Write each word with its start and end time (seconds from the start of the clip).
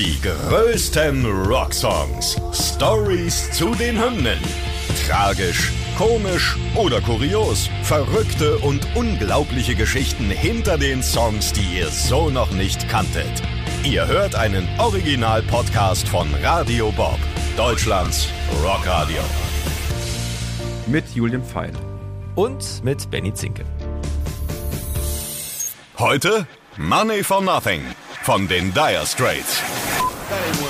Die 0.00 0.18
größten 0.22 1.26
Rocksongs. 1.26 2.40
Stories 2.54 3.50
zu 3.50 3.74
den 3.74 4.02
Hymnen. 4.02 4.38
Tragisch, 5.06 5.70
komisch 5.98 6.56
oder 6.74 7.02
kurios. 7.02 7.68
Verrückte 7.82 8.56
und 8.60 8.80
unglaubliche 8.94 9.74
Geschichten 9.74 10.30
hinter 10.30 10.78
den 10.78 11.02
Songs, 11.02 11.52
die 11.52 11.80
ihr 11.80 11.88
so 11.88 12.30
noch 12.30 12.50
nicht 12.52 12.88
kanntet. 12.88 13.42
Ihr 13.84 14.06
hört 14.06 14.34
einen 14.36 14.66
Original-Podcast 14.78 16.08
von 16.08 16.28
Radio 16.42 16.90
Bob, 16.92 17.18
Deutschlands 17.58 18.26
Rockradio. 18.64 19.20
Mit 20.86 21.04
Julian 21.14 21.44
Pfeil. 21.44 21.72
Und 22.36 22.82
mit 22.82 23.10
Benny 23.10 23.34
Zinke. 23.34 23.66
Heute 25.98 26.46
Money 26.78 27.22
for 27.22 27.42
Nothing 27.42 27.82
von 28.22 28.48
den 28.48 28.72
Dire 28.72 29.06
Straits. 29.06 29.60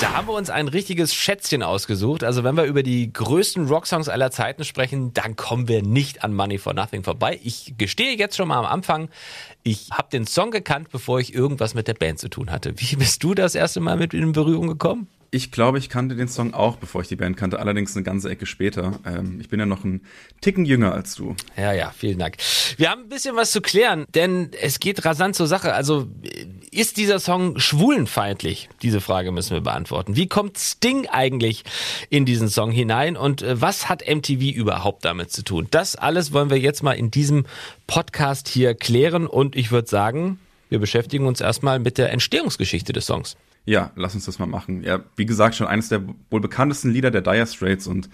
Da 0.00 0.12
haben 0.12 0.28
wir 0.28 0.34
uns 0.34 0.48
ein 0.48 0.68
richtiges 0.68 1.12
Schätzchen 1.12 1.64
ausgesucht. 1.64 2.22
Also 2.22 2.44
wenn 2.44 2.56
wir 2.56 2.64
über 2.64 2.84
die 2.84 3.12
größten 3.12 3.66
Rocksongs 3.66 4.08
aller 4.08 4.30
Zeiten 4.30 4.62
sprechen, 4.62 5.12
dann 5.12 5.34
kommen 5.34 5.66
wir 5.66 5.82
nicht 5.82 6.22
an 6.22 6.32
Money 6.34 6.58
for 6.58 6.72
Nothing 6.72 7.02
vorbei. 7.02 7.40
Ich 7.42 7.74
gestehe 7.78 8.16
jetzt 8.16 8.36
schon 8.36 8.46
mal 8.46 8.58
am 8.58 8.64
Anfang, 8.64 9.08
ich 9.64 9.90
habe 9.90 10.08
den 10.12 10.24
Song 10.24 10.52
gekannt, 10.52 10.90
bevor 10.92 11.18
ich 11.18 11.34
irgendwas 11.34 11.74
mit 11.74 11.88
der 11.88 11.94
Band 11.94 12.20
zu 12.20 12.28
tun 12.28 12.52
hatte. 12.52 12.74
Wie 12.76 12.94
bist 12.94 13.24
du 13.24 13.34
das 13.34 13.56
erste 13.56 13.80
Mal 13.80 13.96
mit 13.96 14.14
in 14.14 14.30
Berührung 14.30 14.68
gekommen? 14.68 15.08
Ich 15.30 15.50
glaube, 15.50 15.76
ich 15.76 15.90
kannte 15.90 16.16
den 16.16 16.28
Song 16.28 16.54
auch, 16.54 16.76
bevor 16.76 17.02
ich 17.02 17.08
die 17.08 17.16
Band 17.16 17.36
kannte, 17.36 17.58
allerdings 17.58 17.94
eine 17.94 18.02
ganze 18.02 18.30
Ecke 18.30 18.46
später. 18.46 18.98
Ähm, 19.04 19.40
ich 19.40 19.50
bin 19.50 19.60
ja 19.60 19.66
noch 19.66 19.84
ein 19.84 20.00
Ticken 20.40 20.64
jünger 20.64 20.92
als 20.92 21.16
du. 21.16 21.36
Ja, 21.54 21.72
ja, 21.72 21.92
vielen 21.94 22.18
Dank. 22.18 22.36
Wir 22.78 22.90
haben 22.90 23.02
ein 23.02 23.08
bisschen 23.10 23.36
was 23.36 23.50
zu 23.50 23.60
klären, 23.60 24.06
denn 24.14 24.50
es 24.62 24.80
geht 24.80 25.04
rasant 25.04 25.34
zur 25.36 25.46
Sache. 25.46 25.74
Also 25.74 26.08
ist 26.70 26.96
dieser 26.96 27.18
Song 27.18 27.58
schwulenfeindlich? 27.58 28.68
Diese 28.82 29.00
Frage 29.00 29.32
müssen 29.32 29.54
wir 29.54 29.60
beantworten. 29.60 30.16
Wie 30.16 30.28
kommt 30.28 30.58
Sting 30.58 31.06
eigentlich 31.06 31.64
in 32.10 32.24
diesen 32.24 32.48
Song 32.48 32.70
hinein 32.70 33.16
und 33.16 33.42
äh, 33.42 33.60
was 33.60 33.88
hat 33.88 34.02
MTV 34.06 34.54
überhaupt 34.54 35.04
damit 35.04 35.32
zu 35.32 35.42
tun? 35.42 35.66
Das 35.70 35.96
alles 35.96 36.32
wollen 36.32 36.50
wir 36.50 36.58
jetzt 36.58 36.82
mal 36.82 36.92
in 36.92 37.10
diesem 37.10 37.46
Podcast 37.86 38.48
hier 38.48 38.74
klären 38.74 39.26
und 39.26 39.56
ich 39.56 39.70
würde 39.70 39.88
sagen, 39.88 40.38
wir 40.68 40.78
beschäftigen 40.78 41.26
uns 41.26 41.40
erstmal 41.40 41.78
mit 41.78 41.98
der 41.98 42.12
Entstehungsgeschichte 42.12 42.92
des 42.92 43.06
Songs. 43.06 43.36
Ja, 43.64 43.90
lass 43.96 44.14
uns 44.14 44.24
das 44.24 44.38
mal 44.38 44.46
machen. 44.46 44.82
Ja, 44.82 45.00
wie 45.16 45.26
gesagt, 45.26 45.54
schon 45.54 45.66
eines 45.66 45.90
der 45.90 46.02
wohl 46.30 46.40
bekanntesten 46.40 46.90
Lieder 46.90 47.10
der 47.10 47.20
Dire 47.20 47.46
Straits 47.46 47.86
und 47.86 48.08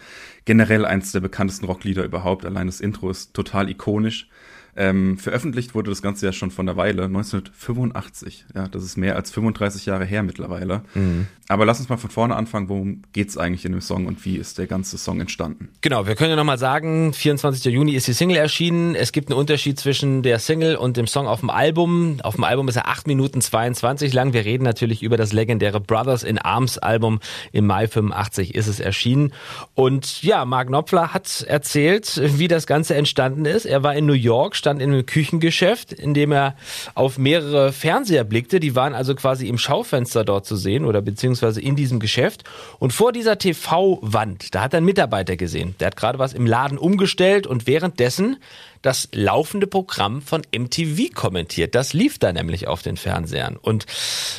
generell 0.44 0.84
eines 0.84 1.12
der 1.12 1.20
bekanntesten 1.20 1.66
Rocklieder 1.66 2.04
überhaupt. 2.04 2.44
Allein 2.44 2.66
das 2.66 2.80
Intro 2.80 3.08
ist 3.08 3.34
total 3.34 3.70
ikonisch. 3.70 4.28
Ähm, 4.76 5.18
veröffentlicht 5.18 5.74
wurde 5.74 5.90
das 5.90 6.02
Ganze 6.02 6.26
ja 6.26 6.32
schon 6.32 6.50
von 6.50 6.66
der 6.66 6.76
Weile, 6.76 7.04
1985. 7.04 8.46
Ja, 8.54 8.68
das 8.68 8.82
ist 8.82 8.96
mehr 8.96 9.16
als 9.16 9.30
35 9.30 9.86
Jahre 9.86 10.04
her 10.04 10.22
mittlerweile. 10.22 10.82
Mhm. 10.94 11.26
Aber 11.48 11.66
lass 11.66 11.78
uns 11.78 11.90
mal 11.90 11.98
von 11.98 12.10
vorne 12.10 12.36
anfangen. 12.36 12.68
Worum 12.68 13.02
geht's 13.12 13.36
eigentlich 13.36 13.66
in 13.66 13.72
dem 13.72 13.82
Song 13.82 14.06
und 14.06 14.24
wie 14.24 14.36
ist 14.36 14.56
der 14.56 14.66
ganze 14.66 14.96
Song 14.96 15.20
entstanden? 15.20 15.68
Genau, 15.82 16.06
wir 16.06 16.14
können 16.14 16.30
ja 16.30 16.36
nochmal 16.36 16.58
sagen, 16.58 17.12
24. 17.12 17.72
Juni 17.72 17.92
ist 17.92 18.08
die 18.08 18.14
Single 18.14 18.38
erschienen. 18.38 18.94
Es 18.94 19.12
gibt 19.12 19.28
einen 19.28 19.38
Unterschied 19.38 19.78
zwischen 19.78 20.22
der 20.22 20.38
Single 20.38 20.76
und 20.76 20.96
dem 20.96 21.06
Song 21.06 21.26
auf 21.26 21.40
dem 21.40 21.50
Album. 21.50 22.18
Auf 22.22 22.36
dem 22.36 22.44
Album 22.44 22.68
ist 22.68 22.76
er 22.76 22.88
8 22.88 23.06
Minuten 23.06 23.42
22 23.42 24.14
lang. 24.14 24.32
Wir 24.32 24.46
reden 24.46 24.64
natürlich 24.64 25.02
über 25.02 25.18
das 25.18 25.32
legendäre 25.32 25.80
Brothers 25.80 26.22
in 26.22 26.38
Arms 26.38 26.78
Album. 26.78 27.20
Im 27.52 27.66
Mai 27.66 27.88
85 27.88 28.54
ist 28.54 28.66
es 28.66 28.80
erschienen. 28.80 29.32
Und 29.74 30.22
ja, 30.22 30.46
Mark 30.46 30.68
Knopfler 30.68 31.12
hat 31.12 31.42
erzählt, 31.42 32.20
wie 32.38 32.48
das 32.48 32.66
Ganze 32.66 32.94
entstanden 32.94 33.44
ist. 33.44 33.66
Er 33.66 33.82
war 33.82 33.94
in 33.94 34.06
New 34.06 34.14
York, 34.14 34.56
stand 34.64 34.80
in 34.80 34.92
einem 34.92 35.04
Küchengeschäft, 35.04 35.92
in 35.92 36.14
dem 36.14 36.32
er 36.32 36.56
auf 36.94 37.18
mehrere 37.18 37.70
Fernseher 37.70 38.24
blickte. 38.24 38.60
Die 38.60 38.74
waren 38.74 38.94
also 38.94 39.14
quasi 39.14 39.46
im 39.46 39.58
Schaufenster 39.58 40.24
dort 40.24 40.46
zu 40.46 40.56
sehen 40.56 40.86
oder 40.86 41.02
beziehungsweise 41.02 41.60
in 41.60 41.76
diesem 41.76 42.00
Geschäft. 42.00 42.44
Und 42.78 42.94
vor 42.94 43.12
dieser 43.12 43.36
TV-Wand, 43.36 44.54
da 44.54 44.62
hat 44.62 44.72
er 44.72 44.78
einen 44.78 44.86
Mitarbeiter 44.86 45.36
gesehen. 45.36 45.74
Der 45.80 45.88
hat 45.88 45.96
gerade 45.96 46.18
was 46.18 46.32
im 46.32 46.46
Laden 46.46 46.78
umgestellt 46.78 47.46
und 47.46 47.66
währenddessen 47.66 48.38
das 48.80 49.08
laufende 49.12 49.66
Programm 49.66 50.22
von 50.22 50.42
MTV 50.56 51.14
kommentiert. 51.14 51.74
Das 51.74 51.92
lief 51.92 52.18
da 52.18 52.32
nämlich 52.32 52.66
auf 52.66 52.82
den 52.82 52.96
Fernsehern. 52.96 53.56
Und 53.56 53.86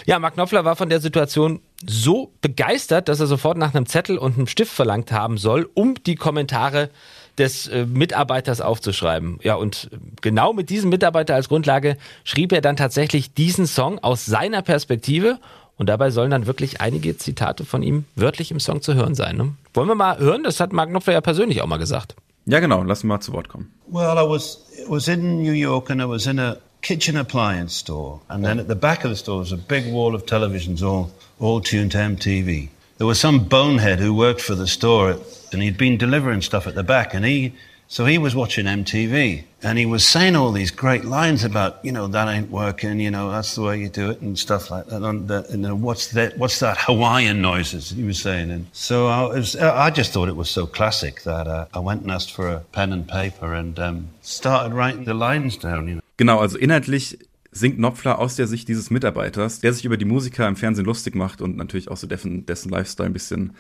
ja, 0.06 0.18
Mark 0.20 0.36
Knopfler 0.36 0.66
war 0.66 0.76
von 0.76 0.90
der 0.90 1.02
Situation 1.02 1.62
so 1.86 2.32
begeistert, 2.42 3.10
dass 3.10 3.20
er 3.20 3.28
sofort 3.28 3.58
nach 3.58 3.74
einem 3.74 3.86
Zettel 3.86 4.18
und 4.18 4.38
einem 4.38 4.48
Stift 4.48 4.72
verlangt 4.72 5.12
haben 5.12 5.38
soll, 5.38 5.70
um 5.74 5.96
die 6.04 6.16
Kommentare 6.16 6.90
des 7.38 7.68
äh, 7.68 7.86
Mitarbeiters 7.86 8.62
aufzuschreiben. 8.62 9.40
Ja, 9.44 9.56
und 9.56 9.90
genau 10.22 10.54
mit 10.54 10.70
diesem 10.70 10.90
Mitarbeiter 10.90 11.36
als 11.36 11.50
Grundlage 11.50 11.98
schrieb 12.24 12.52
er 12.52 12.62
dann 12.62 12.78
tatsächlich 12.78 13.34
diesen 13.34 13.68
Song 13.68 14.00
aus 14.00 14.26
seiner 14.26 14.62
Perspektive 14.62 15.40
und 15.78 15.88
dabei 15.90 16.10
sollen 16.10 16.32
dann 16.32 16.48
wirklich 16.48 16.82
einige 16.82 17.18
Zitate 17.18 17.66
von 17.66 17.84
ihm 17.84 18.06
wörtlich 18.16 18.52
im 18.52 18.60
Song 18.60 18.82
zu 18.82 18.94
hören 18.94 19.16
sein. 19.16 19.36
Ne? 19.36 19.54
Wollen 19.74 19.88
wir 19.88 19.96
mal 19.96 20.20
hören? 20.20 20.44
Das 20.44 20.60
hat 20.60 20.72
Mark 20.72 20.90
Knopfler 20.90 21.14
ja 21.14 21.22
persönlich 21.22 21.62
auch 21.62 21.68
mal 21.68 21.78
gesagt. 21.78 22.16
Ja, 22.46 22.60
genau. 22.60 22.84
Lass 22.84 23.04
mal 23.04 23.20
zu 23.20 23.34
Wort 23.34 23.50
kommen. 23.50 23.72
Well, 23.88 24.18
I 24.18 24.30
was 24.30 24.66
was 24.88 25.08
in 25.08 25.42
New 25.42 25.54
York 25.54 25.90
and 25.90 26.00
I 26.00 26.06
was 26.06 26.28
in 26.28 26.40
a 26.40 26.58
kitchen 26.82 27.18
appliance 27.18 27.80
store, 27.80 28.20
and 28.28 28.44
then 28.44 28.60
at 28.60 28.68
the 28.68 28.76
back 28.76 29.04
of 29.04 29.10
the 29.10 29.18
store 29.18 29.40
was 29.40 29.52
a 29.52 29.58
big 29.58 29.92
wall 29.92 30.14
of 30.14 30.26
televisions, 30.26 30.84
all 30.84 31.10
all 31.40 31.60
tuned 31.60 31.92
to 31.92 31.98
MTV. 31.98 32.70
There 32.98 33.08
was 33.08 33.20
some 33.20 33.46
bonehead 33.46 34.00
who 34.00 34.14
worked 34.14 34.42
for 34.42 34.56
the 34.56 34.68
store, 34.68 35.20
and 35.52 35.62
he'd 35.62 35.78
been 35.78 35.98
delivering 35.98 36.42
stuff 36.42 36.66
at 36.66 36.76
the 36.76 36.84
back, 36.84 37.14
and 37.14 37.26
he 37.26 37.54
so 37.88 38.06
he 38.06 38.18
was 38.18 38.36
watching 38.36 38.66
MTV, 38.66 39.44
and 39.62 39.78
he 39.78 39.86
was 39.86 40.08
saying 40.08 40.36
all 40.36 40.52
these 40.52 40.72
great 40.72 41.06
lines 41.06 41.44
about, 41.44 41.86
you 41.86 41.92
know, 41.92 42.08
that 42.08 42.28
ain't 42.28 42.50
working, 42.50 43.00
you 43.00 43.12
know, 43.12 43.30
that's 43.30 43.54
the 43.56 43.62
way 43.62 43.80
you 43.80 43.90
do 43.90 44.10
it, 44.10 44.22
and 44.22 44.40
stuff 44.40 44.72
like 44.72 44.88
that. 44.88 45.04
And, 45.04 45.28
the, 45.28 45.46
and 45.52 45.84
what's 45.84 46.08
that? 46.14 46.38
What's 46.38 46.60
that 46.62 46.78
Hawaiian 46.80 47.42
noises? 47.42 47.92
He 47.92 48.04
was 48.04 48.20
saying, 48.20 48.50
and 48.50 48.68
so 48.72 49.08
I, 49.08 49.24
was, 49.24 49.56
I 49.56 49.92
just 49.92 50.14
thought 50.14 50.30
it 50.30 50.36
was 50.36 50.50
so 50.50 50.66
classic 50.66 51.24
that 51.24 51.48
uh, 51.48 51.68
I 51.74 51.80
went 51.80 52.02
and 52.02 52.12
asked 52.12 52.32
for 52.32 52.48
a 52.48 52.60
pen 52.72 52.92
and 52.92 53.08
paper 53.08 53.54
and 53.54 53.78
um, 53.78 54.10
started 54.22 54.74
writing 54.74 55.04
the 55.04 55.14
lines 55.14 55.56
down. 55.58 55.88
You 55.88 55.96
know. 55.96 56.02
Genau, 56.18 56.40
also 56.40 56.58
inhaltlich 56.58 57.16
singt 57.56 57.78
Knopfler 57.78 58.20
aus 58.20 58.36
der 58.36 58.48
Sicht 58.48 58.68
dieses 58.68 58.92
Mitarbeiters, 58.92 59.62
der 59.62 59.72
sich 59.72 59.86
über 59.86 59.96
die 59.96 60.06
Musiker 60.06 60.48
im 60.48 60.58
Fernsehen 60.58 60.86
lustig 60.86 61.16
macht 61.16 61.42
und 61.42 61.56
natürlich 61.56 61.90
auch 61.90 61.96
so 61.96 62.06
dessen, 62.06 62.46
dessen 62.46 62.70
Lifestyle 62.70 63.08
ein 63.08 63.14
bisschen 63.14 63.54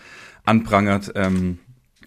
anprangert. 0.43 1.13
Ähm, 1.15 1.59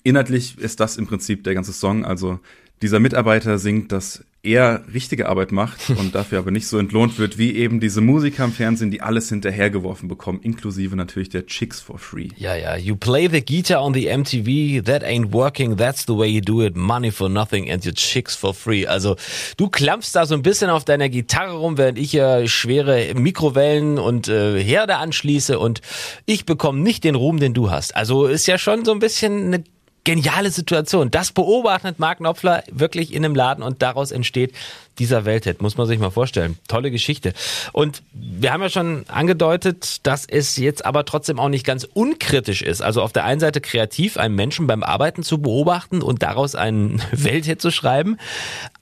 inhaltlich 0.03 0.59
ist 0.59 0.81
das 0.81 0.99
im 0.99 1.07
Prinzip 1.07 1.45
der 1.45 1.55
ganze 1.55 1.73
Song. 1.73 2.05
Also 2.05 2.41
dieser 2.83 3.01
Mitarbeiter 3.01 3.59
singt, 3.59 3.91
dass 3.91 4.23
er 4.43 4.83
richtige 4.93 5.29
Arbeit 5.29 5.53
macht 5.53 5.91
und 5.99 6.15
dafür 6.15 6.39
aber 6.39 6.51
nicht 6.51 6.67
so 6.69 6.79
entlohnt 6.79 7.19
wird, 7.19 7.39
wie 7.39 7.57
eben 7.57 7.81
diese 7.81 8.01
Musiker 8.01 8.45
im 8.45 8.53
Fernsehen, 8.53 8.91
die 8.91 9.01
alles 9.01 9.29
hinterhergeworfen 9.29 10.09
bekommen, 10.09 10.41
inklusive 10.43 10.95
natürlich 10.97 11.29
der 11.29 11.47
Chicks 11.47 11.81
for 11.81 11.99
free. 11.99 12.29
Ja, 12.37 12.55
ja. 12.55 12.77
You 12.77 12.97
play 12.97 13.29
the 13.29 13.45
guitar 13.45 13.83
on 13.83 13.95
the 13.95 14.07
MTV, 14.07 14.85
that 14.85 15.03
ain't 15.03 15.33
working, 15.33 15.77
that's 15.77 16.07
the 16.07 16.17
way 16.17 16.29
you 16.29 16.41
do 16.41 16.63
it, 16.63 16.77
money 16.77 17.11
for 17.11 17.29
nothing 17.29 17.71
and 17.71 17.85
your 17.85 17.95
chicks 17.95 18.37
for 18.37 18.55
free. 18.55 18.87
Also 18.87 19.17
du 19.57 19.69
klampfst 19.69 20.15
da 20.15 20.27
so 20.27 20.35
ein 20.35 20.43
bisschen 20.43 20.71
auf 20.71 20.85
deiner 20.85 21.09
Gitarre 21.09 21.55
rum, 21.55 21.77
während 21.77 21.99
ich 21.99 22.13
ja 22.13 22.47
schwere 22.47 23.15
Mikrowellen 23.15 23.99
und 23.99 24.29
äh, 24.29 24.63
Herde 24.63 24.97
anschließe 24.97 25.59
und 25.59 25.81
ich 26.27 26.47
bekomme 26.47 26.81
nicht 26.81 27.05
den 27.05 27.15
Ruhm, 27.15 27.41
den 27.41 27.55
du 27.55 27.71
hast. 27.71 27.97
Also 27.97 28.27
ist 28.27 28.47
ja 28.47 28.59
schon 28.59 28.85
so 28.85 28.93
ein 28.93 29.01
bisschen 29.01 29.47
eine 29.47 29.65
geniale 30.05 30.51
Situation. 30.51 31.11
Das 31.11 31.33
beobachtet 31.33 31.99
Mark 31.99 32.19
Knopfler 32.19 32.65
wirklich 32.71 33.13
in 33.13 33.25
einem 33.25 33.35
Laden 33.35 33.63
und 33.63 33.83
daraus 33.83 34.11
entsteht 34.11 34.55
dieser 34.99 35.25
Welthit. 35.25 35.63
Muss 35.63 35.77
man 35.77 35.87
sich 35.87 35.99
mal 35.99 36.11
vorstellen. 36.11 36.59
Tolle 36.67 36.91
Geschichte. 36.91 37.33
Und 37.73 38.03
wir 38.13 38.53
haben 38.53 38.63
ja 38.63 38.71
schon 38.71 39.05
angedeutet, 39.09 40.07
dass 40.07 40.27
es 40.27 40.57
jetzt 40.57 40.85
aber 40.85 41.05
trotzdem 41.05 41.39
auch 41.39 41.49
nicht 41.49 41.67
ganz 41.67 41.85
unkritisch 41.85 42.63
ist. 42.63 42.81
Also 42.81 43.03
auf 43.03 43.13
der 43.13 43.25
einen 43.25 43.41
Seite 43.41 43.61
kreativ 43.61 44.17
einen 44.17 44.35
Menschen 44.35 44.67
beim 44.67 44.83
Arbeiten 44.83 45.23
zu 45.23 45.39
beobachten 45.39 46.03
und 46.03 46.23
daraus 46.23 46.55
einen 46.55 47.03
Welthit 47.13 47.61
zu 47.61 47.71
schreiben. 47.71 48.17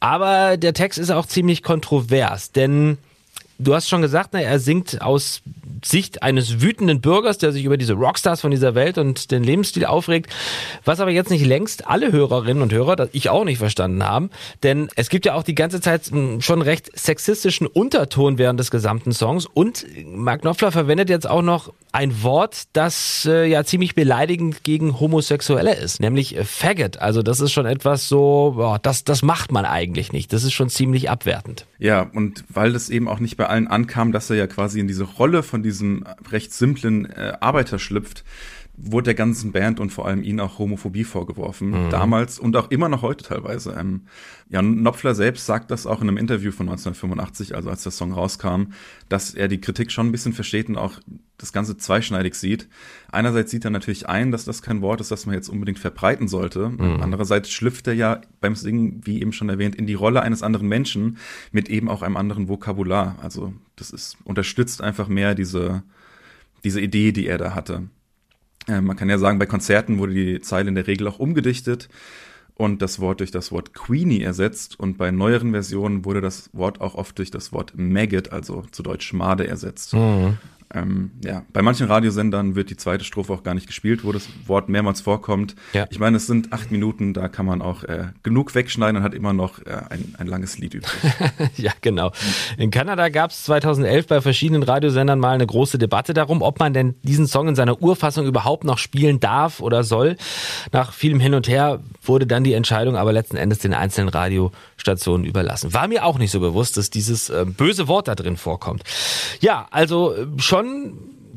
Aber 0.01 0.57
der 0.57 0.75
Text 0.75 0.99
ist 0.99 1.11
auch 1.11 1.27
ziemlich 1.27 1.63
kontrovers, 1.63 2.53
denn 2.53 2.99
Du 3.59 3.75
hast 3.75 3.89
schon 3.89 4.03
gesagt, 4.03 4.35
ne, 4.35 4.45
er 4.45 4.59
singt 4.59 5.01
aus 5.03 5.43
Sicht 5.85 6.23
eines 6.23 6.61
wütenden 6.61 7.01
Bürgers, 7.01 7.39
der 7.39 7.53
sich 7.53 7.65
über 7.65 7.77
diese 7.77 7.95
Rockstars 7.95 8.41
von 8.41 8.51
dieser 8.51 8.75
Welt 8.75 8.99
und 8.99 9.31
den 9.31 9.45
Lebensstil 9.45 9.85
aufregt, 9.85 10.33
was 10.85 11.01
aber 11.01 11.11
jetzt 11.11 11.31
nicht 11.31 11.45
längst 11.45 11.87
alle 11.87 12.13
Hörerinnen 12.13 12.63
und 12.63 12.73
Hörer, 12.73 13.09
ich 13.13 13.29
auch 13.29 13.45
nicht 13.45 13.59
verstanden 13.59 14.03
haben, 14.05 14.31
denn 14.63 14.89
es 14.97 15.09
gibt 15.09 15.27
ja 15.27 15.35
auch 15.35 15.43
die 15.43 15.55
ganze 15.55 15.81
Zeit 15.81 16.11
schon 16.41 16.63
recht 16.63 16.91
sexistischen 16.99 17.67
Unterton 17.67 18.39
während 18.39 18.59
des 18.59 18.71
gesamten 18.71 19.13
Songs 19.13 19.47
und 19.47 19.87
Mark 20.05 20.43
Knopfler 20.43 20.73
verwendet 20.73 21.09
jetzt 21.09 21.29
auch 21.29 21.43
noch 21.43 21.73
ein 21.93 22.23
Wort, 22.23 22.65
das 22.75 23.27
äh, 23.27 23.47
ja 23.47 23.65
ziemlich 23.65 23.95
beleidigend 23.95 24.65
gegen 24.65 25.01
Homosexuelle 25.01 25.75
ist, 25.75 25.99
nämlich 25.99 26.37
Faggot. 26.45 26.99
Also 26.99 27.23
das 27.23 27.41
ist 27.41 27.53
schon 27.53 27.65
etwas 27.65 28.07
so, 28.07 28.53
boah, 28.57 28.79
das, 28.79 29.05
das 29.05 29.23
macht 29.23 29.51
man 29.51 29.65
eigentlich 29.65 30.13
nicht. 30.13 30.31
Das 30.35 30.45
ist 30.45 30.53
schon 30.53 30.69
ziemlich 30.69 31.09
abwertend. 31.09 31.67
Ja, 31.79 32.03
und 32.03 32.45
weil 32.51 32.75
das 32.75 32.91
eben 32.91 33.09
auch 33.09 33.19
nicht 33.19 33.39
bei 33.39 33.46
allen 33.49 33.69
ankam, 33.69 34.13
dass 34.13 34.31
er 34.31 34.37
ja 34.37 34.47
quasi 34.47 34.81
in 34.81 34.89
diese 34.89 35.05
Rolle 35.05 35.43
von 35.43 35.63
diesem 35.63 36.05
recht 36.31 36.53
simplen 36.53 37.07
äh, 37.07 37.35
Arbeiter 37.41 37.79
schlüpft, 37.79 38.25
wurde 38.77 39.07
der 39.07 39.15
ganzen 39.15 39.53
Band 39.53 39.81
und 39.81 39.91
vor 39.91 40.07
allem 40.07 40.23
ihnen 40.23 40.41
auch 40.41 40.59
Homophobie 40.59 41.05
vorgeworfen. 41.05 41.87
Mhm. 41.87 41.91
Damals 41.91 42.39
und 42.39 42.57
auch 42.57 42.71
immer 42.71 42.89
noch 42.89 43.03
heute 43.03 43.25
teilweise. 43.25 43.75
Ähm, 43.79 44.03
ja, 44.51 44.61
Knopfler 44.61 45.15
selbst 45.15 45.47
sagt 45.47 45.71
das 45.71 45.87
auch 45.87 46.03
in 46.03 46.09
einem 46.09 46.19
Interview 46.19 46.53
von 46.53 46.69
1985, 46.69 47.55
also 47.55 47.71
als 47.71 47.83
der 47.83 47.93
Song 47.93 48.13
rauskam, 48.13 48.73
dass 49.09 49.35
er 49.35 49.49
die 49.49 49.61
Kritik 49.61 49.91
schon 49.91 50.09
ein 50.09 50.13
bisschen 50.13 50.35
versteht 50.35 50.69
und 50.69 50.77
auch 50.77 51.01
das 51.39 51.53
Ganze 51.53 51.77
zweischneidig 51.77 52.35
sieht. 52.35 52.69
Einerseits 53.11 53.51
sieht 53.51 53.65
er 53.65 53.71
natürlich 53.71 54.09
ein, 54.09 54.31
dass 54.31 54.45
das 54.45 54.63
kein 54.63 54.83
Wort 54.83 55.01
ist, 55.01 55.11
das 55.11 55.27
man 55.27 55.35
jetzt 55.35 55.49
unbedingt 55.49 55.79
verbreiten 55.79 56.29
sollte. 56.29 56.69
Mhm. 56.69 57.01
Andererseits 57.01 57.51
schlüpft 57.51 57.87
er 57.87 57.95
ja 57.95 58.21
beim 58.41 58.55
Singen, 58.55 59.01
wie 59.05 59.21
eben 59.21 59.33
schon 59.33 59.49
erwähnt, 59.49 59.75
in 59.75 59.87
die 59.87 59.95
Rolle 59.95 60.23
eines 60.23 60.43
anderen 60.43 60.69
Menschen 60.69 61.17
mit 61.51 61.69
eben 61.69 61.89
auch 61.89 62.03
einem 62.03 62.17
anderen 62.17 62.49
Vokabular. 62.49 63.17
Also 63.23 63.55
das 63.77 63.91
ist, 63.91 64.19
unterstützt 64.25 64.83
einfach 64.83 65.09
mehr 65.09 65.35
diese, 65.35 65.83
diese 66.63 66.81
Idee, 66.81 67.13
die 67.13 67.27
er 67.27 67.39
da 67.39 67.55
hatte. 67.55 67.89
Äh, 68.67 68.81
man 68.81 68.97
kann 68.97 69.09
ja 69.09 69.19
sagen, 69.19 69.39
bei 69.39 69.47
Konzerten 69.47 69.99
wurde 69.99 70.15
die 70.15 70.41
Zeile 70.41 70.69
in 70.69 70.75
der 70.75 70.87
Regel 70.87 71.09
auch 71.09 71.19
umgedichtet 71.19 71.89
und 72.55 72.81
das 72.81 73.01
Wort 73.01 73.21
durch 73.21 73.31
das 73.31 73.53
Wort 73.53 73.75
Queenie 73.75 74.23
ersetzt. 74.23 74.81
Und 74.81 74.97
bei 74.97 75.11
neueren 75.11 75.53
Versionen 75.53 76.05
wurde 76.05 76.21
das 76.21 76.51
Wort 76.53 76.81
auch 76.81 76.95
oft 76.95 77.19
durch 77.19 77.31
das 77.31 77.53
Wort 77.53 77.75
Maggot, 77.77 78.33
also 78.33 78.65
zu 78.73 78.83
Deutsch 78.83 79.07
Schmade, 79.07 79.47
ersetzt. 79.47 79.93
Mhm. 79.95 80.39
Ähm, 80.75 81.13
ja, 81.25 81.43
bei 81.53 81.63
manchen 81.63 81.87
Radiosendern 81.87 82.57
wird 82.57 82.71
die 82.71 82.77
zweite 82.77 83.05
Strophe 83.05 83.33
auch 83.33 83.43
gar 83.43 83.55
nicht 83.55 83.67
gespielt, 83.67 84.05
wo 84.05 84.13
das 84.13 84.29
Wort 84.47 84.69
mehrmals 84.69 85.01
vorkommt. 85.01 85.55
Ja. 85.73 85.87
Ich 85.91 85.99
meine, 85.99 86.17
es 86.17 86.27
sind 86.27 86.53
acht 86.53 86.73
Minuten, 86.73 87.15
da 87.15 87.29
kann 87.29 87.47
man 87.47 87.63
auch 87.63 87.85
äh, 87.85 88.09
genug 88.23 88.55
wegschneiden 88.55 88.97
und 88.97 89.03
hat 89.03 89.15
immer 89.15 89.33
noch 89.33 89.61
äh, 89.61 89.83
ein, 89.91 90.15
ein 90.19 90.27
langes 90.27 90.59
Lied 90.59 90.75
übrig. 90.75 90.93
ja, 91.57 91.73
genau. 91.81 92.11
In 92.59 92.71
Kanada 92.71 93.09
gab 93.11 93.31
es 93.31 93.45
2011 93.45 94.07
bei 94.09 94.21
verschiedenen 94.21 94.65
Radiosendern 94.65 95.21
mal 95.21 95.35
eine 95.35 95.47
große 95.47 95.79
Debatte 95.79 96.15
darum, 96.15 96.43
ob 96.43 96.59
man 96.59 96.73
denn 96.73 96.97
diesen 97.03 97.27
Song 97.29 97.49
in 97.49 97.55
seiner 97.55 97.81
Urfassung 97.81 98.27
überhaupt 98.27 98.65
noch 98.65 98.79
spielen 98.79 99.21
darf 99.21 99.61
oder 99.61 99.85
soll. 99.85 100.17
Nach 100.73 100.93
vielem 100.93 101.21
Hin 101.21 101.35
und 101.35 101.49
Her 101.49 101.81
wurde 102.03 102.27
dann 102.27 102.45
die 102.45 102.55
Entscheidung 102.55 102.97
aber 102.97 103.13
letzten 103.13 103.37
Endes 103.37 103.61
den 103.61 103.75
einzelnen 103.75 104.09
Radiostationen 104.09 105.27
überlassen. 105.27 105.73
War 105.75 105.87
mir 105.87 106.05
auch 106.05 106.19
nicht 106.19 106.31
so 106.31 106.41
bewusst, 106.41 106.77
dass 106.77 106.91
dieses 106.91 107.31
äh, 107.31 107.45
böse 107.47 107.87
Wort 107.87 108.09
da 108.09 108.15
drin 108.15 108.37
vorkommt. 108.37 108.83
Ja, 109.41 109.69
also 109.71 110.15
äh, 110.15 110.27
schon 110.39 110.56
schon 110.57 110.93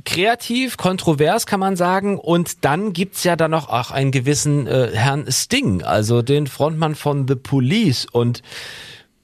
kreativ, 0.05 0.77
kontrovers 0.77 1.45
kann 1.45 1.59
man 1.59 1.75
sagen. 1.75 2.17
Und 2.17 2.63
dann 2.65 2.93
gibt's 2.93 3.23
ja 3.23 3.35
dann 3.35 3.51
noch 3.51 3.69
auch 3.69 3.91
einen 3.91 4.11
gewissen 4.11 4.65
äh, 4.65 4.91
Herrn 4.93 5.25
Sting, 5.29 5.83
also 5.83 6.21
den 6.21 6.47
Frontmann 6.47 6.95
von 6.95 7.27
The 7.27 7.35
Police. 7.35 8.07
Und 8.11 8.41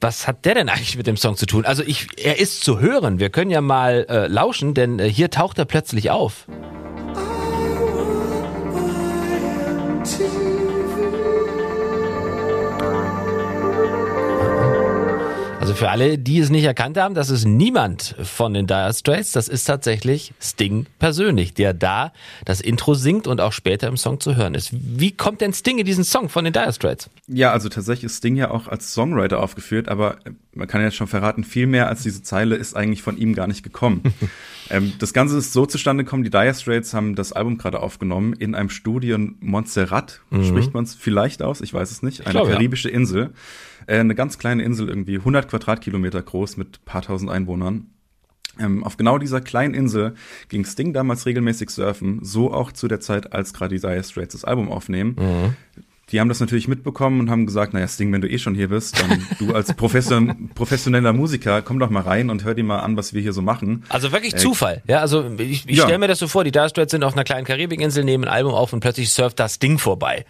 was 0.01 0.27
hat 0.27 0.45
der 0.45 0.55
denn 0.55 0.69
eigentlich 0.69 0.97
mit 0.97 1.07
dem 1.07 1.17
Song 1.17 1.37
zu 1.37 1.45
tun? 1.45 1.65
Also 1.65 1.81
ich, 1.83 2.07
er 2.17 2.39
ist 2.39 2.63
zu 2.63 2.79
hören. 2.79 3.19
Wir 3.19 3.29
können 3.29 3.51
ja 3.51 3.61
mal 3.61 4.05
äh, 4.09 4.27
lauschen, 4.27 4.73
denn 4.73 4.99
äh, 4.99 5.09
hier 5.09 5.29
taucht 5.29 5.57
er 5.57 5.65
plötzlich 5.65 6.11
auf. 6.11 6.45
Für 15.75 15.89
alle, 15.89 16.17
die 16.17 16.39
es 16.39 16.49
nicht 16.49 16.63
erkannt 16.63 16.97
haben, 16.97 17.15
das 17.15 17.29
ist 17.29 17.45
niemand 17.45 18.15
von 18.23 18.53
den 18.53 18.65
Dire 18.65 18.93
Straits, 18.93 19.33
das 19.33 19.49
ist 19.49 19.65
tatsächlich 19.65 20.33
Sting 20.39 20.85
persönlich, 20.99 21.53
der 21.53 21.73
da 21.73 22.13
das 22.45 22.61
Intro 22.61 22.93
singt 22.93 23.27
und 23.27 23.41
auch 23.41 23.51
später 23.51 23.87
im 23.89 23.97
Song 23.97 24.21
zu 24.21 24.37
hören 24.37 24.55
ist. 24.55 24.69
Wie 24.71 25.11
kommt 25.11 25.41
denn 25.41 25.53
Sting 25.53 25.77
in 25.77 25.85
diesen 25.85 26.05
Song 26.05 26.29
von 26.29 26.45
den 26.45 26.53
Dire 26.53 26.71
Straits? 26.71 27.09
Ja, 27.27 27.51
also 27.51 27.67
tatsächlich 27.67 28.05
ist 28.05 28.17
Sting 28.17 28.37
ja 28.37 28.51
auch 28.51 28.67
als 28.69 28.93
Songwriter 28.93 29.41
aufgeführt, 29.41 29.89
aber 29.89 30.17
man 30.53 30.67
kann 30.67 30.81
ja 30.81 30.91
schon 30.91 31.07
verraten, 31.07 31.43
viel 31.43 31.67
mehr 31.67 31.89
als 31.89 32.03
diese 32.03 32.23
Zeile 32.23 32.55
ist 32.55 32.75
eigentlich 32.75 33.01
von 33.01 33.17
ihm 33.17 33.35
gar 33.35 33.47
nicht 33.47 33.63
gekommen. 33.63 34.01
ähm, 34.69 34.93
das 34.99 35.11
Ganze 35.11 35.37
ist 35.37 35.51
so 35.51 35.65
zustande 35.65 36.05
gekommen, 36.05 36.23
die 36.23 36.29
Dire 36.29 36.53
Straits 36.53 36.93
haben 36.93 37.15
das 37.15 37.33
Album 37.33 37.57
gerade 37.57 37.81
aufgenommen 37.81 38.33
in 38.33 38.55
einem 38.55 38.69
Studio 38.69 39.15
in 39.15 39.35
Montserrat, 39.41 40.21
mhm. 40.29 40.45
spricht 40.45 40.73
man 40.73 40.85
es 40.85 40.95
vielleicht 40.95 41.41
aus, 41.41 41.59
ich 41.59 41.73
weiß 41.73 41.91
es 41.91 42.01
nicht, 42.01 42.21
eine 42.21 42.31
glaube, 42.31 42.51
karibische 42.51 42.89
ja. 42.89 42.95
Insel. 42.95 43.31
Äh, 43.87 43.99
eine 43.99 44.15
ganz 44.15 44.37
kleine 44.37 44.63
Insel, 44.63 44.89
irgendwie 44.89 45.17
100 45.17 45.49
Quadratkilometer 45.49 46.21
groß 46.21 46.57
mit 46.57 46.85
paar 46.85 47.01
tausend 47.01 47.31
Einwohnern. 47.31 47.87
Ähm, 48.59 48.83
auf 48.83 48.97
genau 48.97 49.17
dieser 49.17 49.41
kleinen 49.41 49.73
Insel 49.73 50.15
ging 50.47 50.65
Sting 50.65 50.93
damals 50.93 51.25
regelmäßig 51.25 51.69
surfen, 51.69 52.19
so 52.23 52.53
auch 52.53 52.71
zu 52.71 52.87
der 52.87 52.99
Zeit, 52.99 53.33
als 53.33 53.53
gerade 53.53 53.75
die 53.75 53.81
Dire 53.81 54.03
Straits 54.03 54.33
das 54.33 54.45
Album 54.45 54.71
aufnehmen. 54.71 55.15
Mhm. 55.19 55.55
Die 56.11 56.19
haben 56.19 56.29
das 56.29 56.39
natürlich 56.39 56.67
mitbekommen 56.67 57.19
und 57.19 57.31
haben 57.31 57.47
gesagt, 57.47 57.73
naja, 57.73 57.87
Sting, 57.87 58.13
wenn 58.13 58.21
du 58.21 58.29
eh 58.29 58.37
schon 58.37 58.53
hier 58.53 58.69
bist, 58.69 59.01
dann 59.01 59.25
du 59.39 59.55
als 59.55 59.73
Profession, 59.73 60.51
professioneller 60.55 61.13
Musiker, 61.13 61.63
komm 61.63 61.79
doch 61.79 61.89
mal 61.89 62.03
rein 62.03 62.29
und 62.29 62.43
hör 62.43 62.53
dir 62.53 62.63
mal 62.63 62.79
an, 62.79 62.95
was 62.95 63.13
wir 63.13 63.21
hier 63.21 63.33
so 63.33 63.41
machen. 63.41 63.83
Also 63.89 64.11
wirklich 64.11 64.35
äh, 64.35 64.37
Zufall, 64.37 64.83
ja, 64.87 64.99
also 64.99 65.25
ich, 65.39 65.67
ich 65.67 65.77
ja. 65.77 65.83
stelle 65.83 65.97
mir 65.97 66.07
das 66.07 66.19
so 66.19 66.27
vor, 66.27 66.43
die 66.43 66.51
Dire 66.51 66.69
Straits 66.69 66.91
sind 66.91 67.03
auf 67.03 67.13
einer 67.13 67.23
kleinen 67.23 67.45
Karibikinsel, 67.45 68.03
nehmen 68.03 68.25
ein 68.25 68.29
Album 68.29 68.53
auf 68.53 68.71
und 68.71 68.81
plötzlich 68.81 69.11
surft 69.11 69.39
das 69.39 69.57
Ding 69.57 69.79
vorbei. 69.79 70.25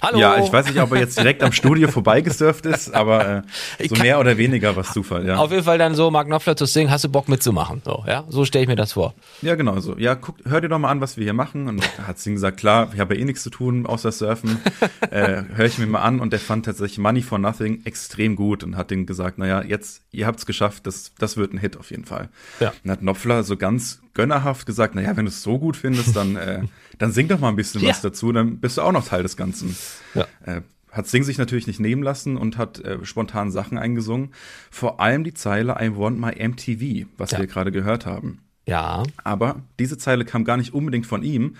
Hallo. 0.00 0.18
Ja, 0.18 0.38
ich 0.38 0.52
weiß 0.52 0.68
nicht, 0.68 0.80
ob 0.80 0.92
er 0.92 1.00
jetzt 1.00 1.18
direkt 1.18 1.42
am 1.42 1.50
Studio 1.50 1.88
vorbeigesurft 1.88 2.66
ist, 2.66 2.94
aber 2.94 3.44
äh, 3.78 3.88
so 3.88 3.96
mehr 3.96 4.20
oder 4.20 4.38
weniger 4.38 4.76
was 4.76 4.92
Zufall, 4.92 5.26
ja. 5.26 5.36
Auf 5.36 5.50
jeden 5.50 5.64
Fall 5.64 5.76
dann 5.76 5.96
so, 5.96 6.10
Mark 6.12 6.28
Knopfler 6.28 6.56
zu 6.56 6.66
singen, 6.66 6.90
hast 6.90 7.02
du 7.02 7.08
Bock 7.08 7.28
mitzumachen? 7.28 7.82
So, 7.84 8.04
ja, 8.06 8.24
so 8.28 8.44
stelle 8.44 8.62
ich 8.62 8.68
mir 8.68 8.76
das 8.76 8.92
vor. 8.92 9.14
Ja, 9.42 9.56
genau 9.56 9.80
so. 9.80 9.98
Ja, 9.98 10.14
guck, 10.14 10.36
hör 10.44 10.60
dir 10.60 10.68
doch 10.68 10.78
mal 10.78 10.90
an, 10.90 11.00
was 11.00 11.16
wir 11.16 11.24
hier 11.24 11.32
machen. 11.32 11.66
Und 11.66 11.82
hat 12.06 12.18
Sting 12.18 12.34
gesagt, 12.34 12.58
klar, 12.58 12.90
ich 12.94 13.00
habe 13.00 13.14
ja 13.14 13.20
eh 13.20 13.24
nichts 13.24 13.42
zu 13.42 13.50
tun, 13.50 13.86
außer 13.86 14.12
surfen. 14.12 14.58
äh, 15.10 15.42
hör 15.54 15.66
ich 15.66 15.78
mir 15.78 15.86
mal 15.86 16.02
an 16.02 16.20
und 16.20 16.32
der 16.32 16.40
fand 16.40 16.66
tatsächlich 16.66 16.98
Money 16.98 17.22
for 17.22 17.38
Nothing 17.38 17.84
extrem 17.84 18.36
gut 18.36 18.62
und 18.62 18.76
hat 18.76 18.92
ihm 18.92 19.04
gesagt, 19.04 19.38
naja, 19.38 19.62
jetzt, 19.62 20.02
ihr 20.12 20.26
habt's 20.26 20.46
geschafft, 20.46 20.86
das, 20.86 21.12
das 21.18 21.36
wird 21.36 21.52
ein 21.52 21.58
Hit 21.58 21.76
auf 21.76 21.90
jeden 21.90 22.04
Fall. 22.04 22.28
Ja. 22.60 22.72
Und 22.84 22.90
hat 22.90 23.00
Knopfler 23.00 23.42
so 23.42 23.56
ganz 23.56 24.00
gönnerhaft 24.18 24.66
gesagt, 24.66 24.96
naja, 24.96 25.16
wenn 25.16 25.26
du 25.26 25.30
es 25.30 25.44
so 25.44 25.60
gut 25.60 25.76
findest, 25.76 26.16
dann, 26.16 26.34
äh, 26.34 26.62
dann 26.98 27.12
sing 27.12 27.28
doch 27.28 27.38
mal 27.38 27.50
ein 27.50 27.56
bisschen 27.56 27.80
ja. 27.82 27.90
was 27.90 28.00
dazu, 28.00 28.32
dann 28.32 28.58
bist 28.58 28.76
du 28.76 28.82
auch 28.82 28.90
noch 28.90 29.06
Teil 29.06 29.22
des 29.22 29.36
Ganzen. 29.36 29.76
Ja. 30.14 30.26
Äh, 30.44 30.62
hat 30.90 31.06
Sing 31.06 31.22
sich 31.22 31.38
natürlich 31.38 31.68
nicht 31.68 31.78
nehmen 31.78 32.02
lassen 32.02 32.36
und 32.36 32.58
hat 32.58 32.80
äh, 32.80 33.04
spontan 33.04 33.52
Sachen 33.52 33.78
eingesungen. 33.78 34.30
Vor 34.70 35.00
allem 35.00 35.22
die 35.22 35.34
Zeile 35.34 35.76
I 35.80 35.96
Want 35.96 36.18
My 36.18 36.32
MTV, 36.32 37.06
was 37.16 37.30
ja. 37.30 37.38
wir 37.38 37.46
gerade 37.46 37.70
gehört 37.70 38.06
haben. 38.06 38.40
Ja. 38.66 39.04
Aber 39.22 39.62
diese 39.78 39.98
Zeile 39.98 40.24
kam 40.24 40.44
gar 40.44 40.56
nicht 40.56 40.74
unbedingt 40.74 41.06
von 41.06 41.22
ihm, 41.22 41.54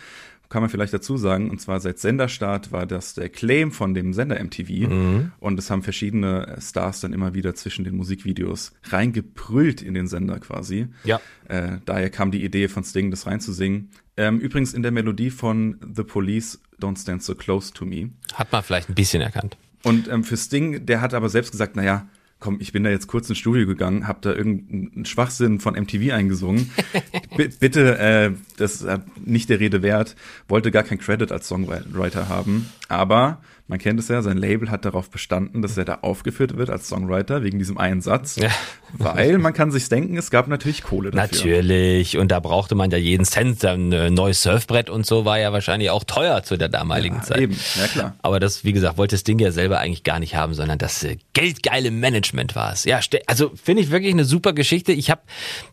kann 0.49 0.63
man 0.63 0.71
vielleicht 0.71 0.95
dazu 0.95 1.17
sagen. 1.17 1.51
Und 1.51 1.61
zwar 1.61 1.81
seit 1.81 1.99
Senderstart 1.99 2.73
war 2.73 2.87
das 2.87 3.15
der 3.15 3.29
Claim 3.29 3.71
von 3.73 3.95
dem 3.95 4.13
Sender 4.13 4.43
MTV. 4.43 4.89
Mhm. 4.89 5.33
Und 5.41 5.59
es 5.59 5.71
haben 5.71 5.83
verschiedene 5.83 6.57
Stars 6.61 7.01
dann 7.01 7.13
immer 7.13 7.35
wieder 7.35 7.55
zwischen 7.55 7.85
den 7.85 7.97
Musikvideos 7.97 8.73
reingebrüllt 8.85 9.83
in 9.83 9.95
den 9.95 10.07
Sender 10.07 10.39
quasi. 10.39 10.89
Ja. 11.05 11.21
Äh, 11.49 11.79
daher 11.85 12.11
kam 12.11 12.31
die 12.31 12.45
Idee 12.45 12.69
von 12.69 12.85
Sting, 12.85 13.11
das 13.11 13.27
reinzusingen. 13.27 13.91
Ähm, 14.17 14.41
übrigens 14.41 14.75
in 14.75 14.83
der 14.83 14.91
Melodie 14.91 15.31
von 15.31 15.79
The 15.95 16.03
Police, 16.03 16.61
Don't 16.81 17.01
Stand 17.01 17.23
So 17.23 17.35
Close 17.35 17.73
to 17.73 17.85
Me. 17.85 18.11
Hat 18.35 18.51
man 18.51 18.63
vielleicht 18.63 18.89
ein 18.89 18.95
bisschen 18.95 19.23
erkannt. 19.23 19.57
Und 19.85 20.09
ähm, 20.09 20.25
für 20.25 20.37
Sting, 20.37 20.87
der 20.87 21.01
hat 21.01 21.15
aber 21.15 21.29
selbst 21.29 21.53
gesagt, 21.53 21.77
naja, 21.77 22.09
komm, 22.41 22.59
ich 22.61 22.73
bin 22.73 22.85
da 22.85 22.91
jetzt 22.91 23.09
kurz 23.09 23.29
ins 23.29 23.39
Studio 23.39 23.67
gegangen, 23.67 24.07
hab 24.07 24.23
da 24.23 24.33
irgendeinen 24.33 25.05
Schwachsinn 25.05 25.61
von 25.61 25.75
MTV 25.75 26.13
eingesungen. 26.13 26.71
Bitte, 27.37 27.99
äh, 27.99 28.31
das 28.57 28.83
ist 28.83 29.01
nicht 29.25 29.51
der 29.51 29.61
Rede 29.61 29.83
wert, 29.83 30.15
wollte 30.49 30.71
gar 30.71 30.85
kein 30.85 30.99
Credit 30.99 31.33
als 31.33 31.49
Songwriter 31.49 32.29
haben, 32.29 32.71
aber 32.89 33.41
man 33.69 33.79
kennt 33.79 34.01
es 34.01 34.09
ja, 34.09 34.23
sein 34.23 34.39
Label 34.39 34.71
hat 34.71 34.87
darauf 34.87 35.11
bestanden, 35.11 35.61
dass 35.61 35.77
er 35.77 35.85
da 35.85 35.99
aufgeführt 36.01 36.57
wird 36.57 36.71
als 36.71 36.89
Songwriter 36.89 37.43
wegen 37.43 37.59
diesem 37.59 37.77
einen 37.77 38.01
Satz. 38.01 38.37
Ja. 38.37 38.49
Weil 38.97 39.37
man 39.37 39.53
kann 39.53 39.71
sich 39.71 39.91
denken, 39.91 40.17
es 40.17 40.31
gab 40.31 40.49
natürlich 40.49 40.83
Kohle 40.83 41.11
dafür. 41.11 41.59
Natürlich. 41.59 42.17
Und 42.17 42.33
da 42.33 42.41
brauchte 42.41 42.75
man 42.75 42.91
ja 42.91 42.97
jeden 42.97 43.27
Cent. 43.27 43.63
Ein 43.67 43.93
äh, 43.93 44.09
neues 44.09 44.43
Surfbrett 44.43 44.89
und 44.89 45.05
so 45.05 45.27
war 45.27 45.39
ja 45.39 45.53
wahrscheinlich 45.53 45.91
auch 45.91 46.05
teuer 46.05 46.43
zu 46.43 46.57
der 46.57 46.71
damaligen 46.71 47.17
ja, 47.17 47.23
Zeit. 47.23 47.41
Eben, 47.41 47.59
ja 47.79 47.87
klar. 47.89 48.17
Aber 48.23 48.41
das, 48.41 48.65
wie 48.65 48.73
gesagt, 48.73 48.97
wollte 48.97 49.19
Sting 49.19 49.39
ja 49.39 49.51
selber 49.53 49.81
eigentlich 49.81 50.05
gar 50.05 50.19
nicht 50.19 50.35
haben, 50.35 50.55
sondern 50.55 50.79
das 50.79 51.05
äh, 51.05 51.19
geldgeile 51.35 51.91
Management 51.91 52.57
war 52.57 52.73
es. 52.73 52.85
Ja, 52.85 53.01
also 53.27 53.53
finde 53.63 53.83
ich 53.83 53.91
wirklich 53.91 54.15
eine 54.15 54.25
super 54.25 54.55
Geschichte. 54.55 54.93
Ich 54.93 55.11
habe 55.11 55.21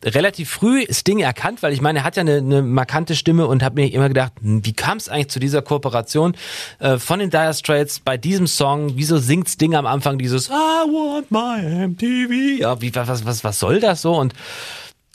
relativ 0.04 0.50
früh 0.50 0.84
Sting 0.90 1.20
erkannt, 1.20 1.64
weil 1.64 1.72
ich 1.72 1.80
meine, 1.80 2.00
er 2.00 2.04
hat 2.04 2.18
ja 2.18 2.22
eine, 2.22 2.38
eine 2.38 2.62
markante 2.62 3.16
Stimme 3.16 3.48
und 3.48 3.64
habe 3.64 3.76
mir 3.82 3.94
immer 3.94 4.10
gedacht, 4.10 4.34
hm, 4.42 4.66
wie 4.66 4.74
kam 4.74 4.98
es 4.98 5.08
eigentlich 5.08 5.30
zu 5.30 5.40
dieser 5.40 5.62
Kooperation 5.62 6.36
äh, 6.80 6.98
von 7.06 7.20
den 7.20 7.30
Dire 7.30 7.54
Straits 7.54 8.00
bei 8.00 8.18
diesem 8.18 8.48
Song, 8.48 8.94
wieso 8.96 9.18
singt 9.18 9.48
Sting 9.48 9.76
am 9.76 9.86
Anfang 9.86 10.18
dieses 10.18 10.50
I 10.50 10.52
want 10.52 11.30
my 11.30 11.88
MTV? 11.88 12.62
Ja, 12.62 12.82
wie, 12.82 12.94
was, 12.96 13.26
was, 13.26 13.44
was 13.44 13.60
soll 13.60 13.80
das 13.80 14.02
so? 14.02 14.16
Und 14.16 14.34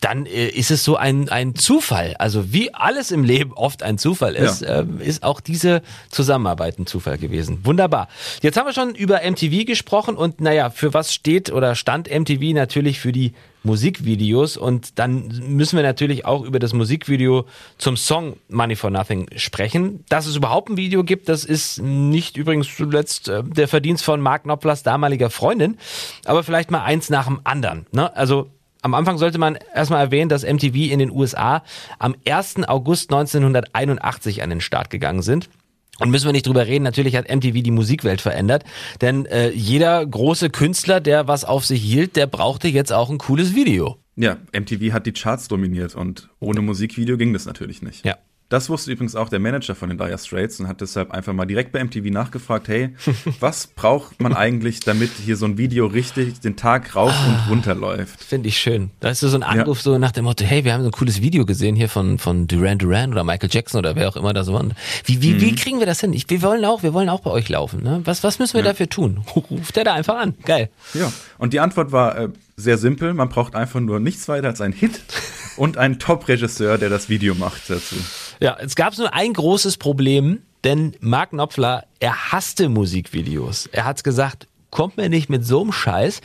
dann 0.01 0.27
äh, 0.27 0.49
ist 0.49 0.71
es 0.71 0.83
so 0.83 0.97
ein, 0.97 1.29
ein 1.29 1.55
Zufall. 1.55 2.15
Also 2.19 2.53
wie 2.53 2.75
alles 2.75 3.11
im 3.11 3.23
Leben 3.23 3.53
oft 3.53 3.83
ein 3.83 3.99
Zufall 3.99 4.35
ist, 4.35 4.63
ja. 4.63 4.81
äh, 4.81 4.87
ist 5.01 5.23
auch 5.23 5.41
diese 5.41 5.83
Zusammenarbeit 6.11 6.79
ein 6.79 6.87
Zufall 6.87 7.19
gewesen. 7.19 7.65
Wunderbar. 7.65 8.09
Jetzt 8.41 8.57
haben 8.57 8.67
wir 8.67 8.73
schon 8.73 8.95
über 8.95 9.21
MTV 9.25 9.67
gesprochen 9.67 10.17
und 10.17 10.41
naja, 10.41 10.71
für 10.71 10.95
was 10.95 11.13
steht 11.13 11.53
oder 11.53 11.75
stand 11.75 12.09
MTV 12.11 12.55
natürlich 12.55 12.99
für 12.99 13.13
die 13.13 13.35
Musikvideos 13.63 14.57
und 14.57 14.99
dann 14.99 15.29
müssen 15.47 15.77
wir 15.77 15.83
natürlich 15.83 16.25
auch 16.25 16.45
über 16.45 16.59
das 16.59 16.73
Musikvideo 16.73 17.45
zum 17.77 17.99
Song 17.99 18.37
Money 18.49 18.75
for 18.75 18.89
Nothing 18.89 19.29
sprechen. 19.37 20.03
Dass 20.09 20.27
es 20.27 20.37
überhaupt 20.37 20.71
ein 20.71 20.79
Video 20.79 21.05
gibt, 21.05 21.29
das 21.29 21.45
ist 21.45 21.83
nicht 21.83 22.39
übrigens 22.39 22.75
zuletzt 22.75 23.29
äh, 23.29 23.43
der 23.45 23.69
Verdienst 23.69 24.03
von 24.03 24.23
Mark 24.23 24.45
Knopflers 24.45 24.83
damaliger 24.83 25.29
Freundin, 25.29 25.77
aber 26.25 26.43
vielleicht 26.43 26.71
mal 26.71 26.85
eins 26.85 27.11
nach 27.11 27.27
dem 27.27 27.41
anderen. 27.45 27.85
Ne? 27.93 28.17
Also 28.17 28.51
am 28.83 28.95
Anfang 28.95 29.19
sollte 29.19 29.39
man 29.39 29.59
erstmal 29.75 30.05
erwähnen, 30.05 30.29
dass 30.29 30.45
MTV 30.45 30.91
in 30.91 30.99
den 30.99 31.11
USA 31.11 31.63
am 31.99 32.15
1. 32.27 32.69
August 32.69 33.13
1981 33.13 34.43
an 34.43 34.51
den 34.51 34.61
Start 34.61 34.91
gegangen 34.91 35.23
sind. 35.23 35.51
Und 35.99 36.11
müssen 36.11 36.25
wir 36.25 36.33
nicht 36.33 36.47
drüber 36.47 36.67
reden, 36.67 36.83
natürlich 36.83 37.15
hat 37.15 37.29
MTV 37.29 37.63
die 37.63 37.71
Musikwelt 37.71 38.23
verändert. 38.23 38.65
Denn 39.03 39.27
äh, 39.27 39.51
jeder 39.51 40.05
große 40.07 40.49
Künstler, 40.49 40.99
der 40.99 41.29
was 41.29 41.45
auf 41.45 41.67
sich 41.67 41.83
hielt, 41.83 42.17
der 42.17 42.27
brauchte 42.27 42.69
jetzt 42.69 42.91
auch 42.91 43.11
ein 43.11 43.19
cooles 43.19 43.55
Video. 43.55 43.99
Ja, 44.17 44.39
MTV 44.53 44.93
hat 44.93 45.07
die 45.07 45.13
Charts 45.13 45.49
dominiert 45.49 45.95
und 45.95 46.31
ohne 46.41 46.63
Musikvideo 46.63 47.19
ging 47.19 47.35
das 47.35 47.45
natürlich 47.45 47.83
nicht. 47.83 48.05
Ja. 48.05 48.17
Das 48.51 48.69
wusste 48.69 48.91
übrigens 48.91 49.15
auch 49.15 49.29
der 49.29 49.39
Manager 49.39 49.77
von 49.77 49.89
den 49.89 49.97
Dire 49.97 50.19
Straits 50.19 50.59
und 50.59 50.67
hat 50.67 50.81
deshalb 50.81 51.13
einfach 51.13 51.33
mal 51.33 51.47
direkt 51.47 51.71
bei 51.71 51.83
MTV 51.83 52.11
nachgefragt, 52.11 52.67
hey, 52.67 52.91
was 53.41 53.69
braucht 53.69 54.21
man 54.21 54.35
eigentlich, 54.35 54.81
damit 54.81 55.11
hier 55.25 55.37
so 55.37 55.47
ein 55.47 55.57
Video 55.57 55.87
richtig 55.87 56.41
den 56.41 56.57
Tag 56.57 56.97
rauf 56.97 57.15
und 57.27 57.35
Ah. 57.35 57.47
runter 57.49 57.75
läuft? 57.77 58.25
Finde 58.25 58.49
ich 58.49 58.59
schön. 58.59 58.91
Da 58.99 59.11
ist 59.11 59.21
so 59.21 59.33
ein 59.35 59.45
Anruf 59.45 59.81
so 59.81 59.99
nach 59.99 60.11
dem 60.11 60.25
Motto, 60.25 60.45
hey, 60.45 60.65
wir 60.65 60.75
haben 60.75 60.83
so 60.83 60.89
ein 60.89 60.93
cooles 60.93 61.23
Video 61.23 61.47
gesehen 61.47 61.77
hier 61.77 61.89
von, 61.89 62.19
von 62.19 62.49
Duran 62.49 62.79
Duran 62.79 63.13
oder 63.13 63.23
Michael 63.23 63.51
Jackson 63.53 63.79
oder 63.79 63.95
wer 63.95 64.09
auch 64.09 64.17
immer 64.17 64.33
da 64.33 64.43
so 64.43 64.53
war. 64.53 64.65
Wie, 65.05 65.23
wie, 65.23 65.41
wie 65.41 65.55
kriegen 65.55 65.79
wir 65.79 65.87
das 65.87 66.01
hin? 66.01 66.13
Ich, 66.13 66.29
wir 66.29 66.43
wollen 66.43 66.65
auch, 66.65 66.83
wir 66.83 66.93
wollen 66.93 67.09
auch 67.09 67.21
bei 67.21 67.31
euch 67.31 67.49
laufen. 67.49 67.85
Ne? 67.85 68.01
Was, 68.05 68.25
was 68.25 68.41
müssen 68.41 68.55
wir 68.55 68.65
dafür 68.65 68.89
tun? 68.89 69.19
Ruft 69.51 69.77
der 69.77 69.85
da 69.85 69.95
einfach 69.95 70.17
an. 70.19 70.35
Geil. 70.45 70.71
Ja, 70.93 71.13
und 71.39 71.53
die 71.53 71.61
Antwort 71.61 71.93
war 71.93 72.19
äh, 72.19 72.29
sehr 72.57 72.79
simpel, 72.79 73.15
man 73.15 73.29
braucht 73.29 73.55
einfach 73.55 73.79
nur 73.79 74.01
nichts 74.01 74.27
weiter 74.27 74.49
als 74.49 74.61
einen 74.61 74.75
Hit 74.75 75.01
und 75.57 75.79
einen 75.79 76.01
Top-Regisseur, 76.01 76.79
der 76.79 76.89
das 76.89 77.09
Video 77.09 77.37
macht 77.37 77.71
dazu. 77.71 77.95
Ja, 78.41 78.57
es 78.59 78.75
gab 78.75 78.97
nur 78.97 79.13
ein 79.13 79.35
großes 79.35 79.77
Problem, 79.77 80.41
denn 80.65 80.95
Mark 81.01 81.31
Knopfler, 81.31 81.85
er 82.01 82.33
hasste 82.33 82.69
Musikvideos. 82.69 83.67
Er 83.67 83.85
hat 83.85 84.03
gesagt, 84.03 84.47
kommt 84.71 84.97
mir 84.97 85.09
nicht 85.09 85.29
mit 85.29 85.45
so 85.45 85.61
einem 85.61 85.73
Scheiß, 85.73 86.21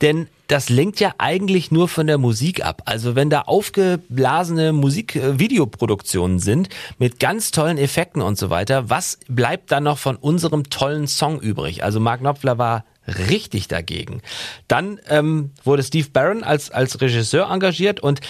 denn 0.00 0.28
das 0.46 0.70
lenkt 0.70 0.98
ja 0.98 1.12
eigentlich 1.18 1.70
nur 1.70 1.88
von 1.88 2.06
der 2.06 2.16
Musik 2.16 2.64
ab. 2.64 2.82
Also 2.86 3.14
wenn 3.14 3.28
da 3.28 3.42
aufgeblasene 3.42 4.72
Musikvideoproduktionen 4.72 6.38
sind 6.38 6.70
mit 6.98 7.20
ganz 7.20 7.50
tollen 7.50 7.76
Effekten 7.76 8.22
und 8.22 8.38
so 8.38 8.48
weiter, 8.48 8.88
was 8.88 9.18
bleibt 9.28 9.70
dann 9.70 9.84
noch 9.84 9.98
von 9.98 10.16
unserem 10.16 10.70
tollen 10.70 11.06
Song 11.06 11.38
übrig? 11.38 11.84
Also 11.84 12.00
Mark 12.00 12.20
Knopfler 12.20 12.56
war 12.56 12.84
richtig 13.06 13.68
dagegen. 13.68 14.22
Dann 14.68 15.00
ähm, 15.08 15.50
wurde 15.64 15.82
Steve 15.82 16.08
Barron 16.12 16.44
als, 16.44 16.70
als 16.70 17.00
Regisseur 17.00 17.50
engagiert 17.50 18.00
und 18.00 18.20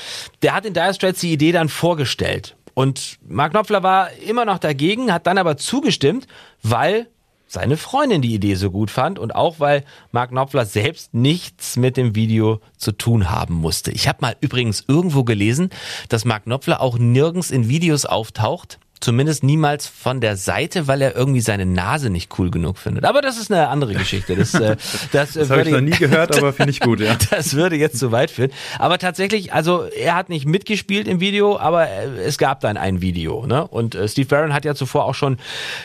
der 0.43 0.55
hat 0.55 0.65
in 0.65 0.75
Dire 0.75 0.95
Straits 0.95 1.21
die 1.21 1.33
Idee 1.33 1.53
dann 1.53 1.69
vorgestellt. 1.69 2.57
Und 2.79 3.19
Mark 3.27 3.51
Knopfler 3.51 3.83
war 3.83 4.13
immer 4.25 4.45
noch 4.45 4.59
dagegen, 4.59 5.13
hat 5.13 5.27
dann 5.27 5.37
aber 5.37 5.57
zugestimmt, 5.57 6.29
weil 6.63 7.09
seine 7.49 7.77
Freundin 7.77 8.23
die 8.23 8.33
Idee 8.33 8.55
so 8.55 8.71
gut 8.71 8.93
fand 8.93 9.19
und 9.19 9.35
auch 9.35 9.59
weil 9.59 9.83
Mark 10.13 10.31
Knopfler 10.31 10.65
selbst 10.65 11.13
nichts 11.13 11.77
mit 11.77 11.97
dem 11.97 12.15
Video 12.15 12.61
zu 12.77 12.93
tun 12.93 13.33
haben 13.33 13.55
musste. 13.55 13.91
Ich 13.91 14.07
habe 14.07 14.19
mal 14.21 14.37
übrigens 14.41 14.85
irgendwo 14.87 15.25
gelesen, 15.25 15.71
dass 16.09 16.25
Mark 16.25 16.45
Knopfler 16.45 16.81
auch 16.81 16.99
nirgends 16.99 17.51
in 17.51 17.69
Videos 17.69 18.05
auftaucht, 18.05 18.79
zumindest 19.01 19.43
niemals 19.43 19.87
von 19.87 20.21
der 20.21 20.37
Seite, 20.37 20.87
weil 20.87 21.03
er 21.03 21.15
irgendwie 21.15 21.41
seine 21.41 21.67
Nase 21.67 22.11
nicht 22.11 22.39
cool 22.39 22.51
genug 22.51 22.79
findet. 22.79 23.05
Aber 23.05 23.23
das 23.23 23.39
ist 23.39 23.53
eine 23.53 23.69
andere 23.69 23.95
Geschichte. 23.95 24.37
Das, 24.37 24.55
äh, 24.55 24.77
das, 25.13 25.33
Das 25.35 25.51
habe 25.51 25.63
ich 25.63 25.71
noch 25.71 25.81
nie 25.81 25.91
gehört, 25.99 26.37
aber 26.37 26.53
finde 26.53 26.71
ich 26.71 26.81
gut, 26.81 27.01
ja. 27.01 27.17
das 27.31 27.55
würde 27.55 27.77
jetzt 27.77 27.99
zu 27.99 28.13
weit 28.13 28.31
führen. 28.31 28.51
Aber 28.79 28.99
tatsächlich, 28.99 29.53
also 29.53 29.85
er 29.85 30.15
hat 30.15 30.29
nicht 30.29 30.47
mitgespielt 30.47 31.09
im 31.09 31.21
Video, 31.21 31.59
aber 31.59 31.89
äh, 31.89 32.07
es 32.25 32.39
gab 32.39 32.61
dann 32.61 32.77
ein 32.77 33.01
Video. 33.01 33.47
Ne? 33.47 33.67
Und 33.67 33.95
äh, 33.95 34.09
Steve 34.09 34.29
Barron 34.29 34.53
hat 34.53 34.65
ja 34.65 34.75
zuvor 34.75 35.05
auch 35.05 35.15
schon 35.15 35.39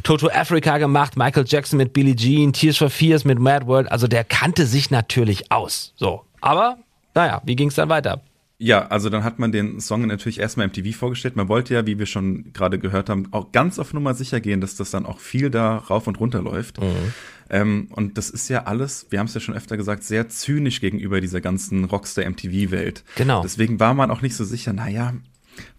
Toto 0.04 0.30
Africa 0.30 0.78
gemacht, 0.78 1.18
Michael 1.18 1.46
Jackson 1.48 1.78
mit 1.78 1.94
Billie 1.94 2.16
Jean, 2.16 2.54
Tears 2.54 2.78
for 2.78 2.90
Fears 2.90 3.26
mit 3.26 3.40
Mad 3.40 3.68
World. 3.68 3.92
Also 3.92 4.08
der 4.08 4.24
kannte 4.24 4.66
sich 4.66 4.92
natürlich 4.92 5.52
aus. 5.52 5.94
So, 5.96 6.24
aber 6.42 6.78
naja, 7.16 7.42
wie 7.46 7.56
ging 7.56 7.70
es 7.70 7.76
dann 7.76 7.90
weiter? 7.90 8.22
Ja, 8.64 8.88
also 8.88 9.10
dann 9.10 9.26
hat 9.26 9.40
man 9.40 9.52
den 9.52 9.82
Song 9.82 10.08
natürlich 10.08 10.40
erstmal 10.40 10.68
MTV 10.68 10.96
vorgestellt. 10.98 11.36
Man 11.36 11.50
wollte 11.50 11.74
ja, 11.74 11.86
wie 11.86 12.00
wir 12.00 12.06
schon 12.06 12.54
gerade 12.54 12.80
gehört 12.80 13.10
haben, 13.10 13.28
auch 13.32 13.52
ganz 13.52 13.78
auf 13.78 13.94
Nummer 13.94 14.14
sicher 14.14 14.40
gehen, 14.40 14.62
dass 14.62 14.78
das 14.78 14.90
dann 14.90 15.06
auch 15.06 15.20
viel 15.20 15.50
da 15.50 15.76
rauf 15.76 16.08
und 16.08 16.18
runter 16.18 16.42
läuft. 16.42 16.80
Ähm, 17.50 17.90
und 17.92 18.18
das 18.18 18.30
ist 18.30 18.48
ja 18.48 18.64
alles, 18.64 19.08
wir 19.10 19.20
haben 19.20 19.28
es 19.28 19.34
ja 19.34 19.42
schon 19.42 19.54
öfter 19.54 19.76
gesagt, 19.76 20.06
sehr 20.06 20.30
zynisch 20.30 20.80
gegenüber 20.80 21.20
dieser 21.20 21.42
ganzen 21.42 21.84
Rockstar-MTV-Welt. 21.84 23.04
Genau. 23.18 23.42
Deswegen 23.44 23.82
war 23.82 23.94
man 23.96 24.10
auch 24.10 24.22
nicht 24.22 24.38
so 24.38 24.46
sicher, 24.46 24.72
naja, 24.72 25.14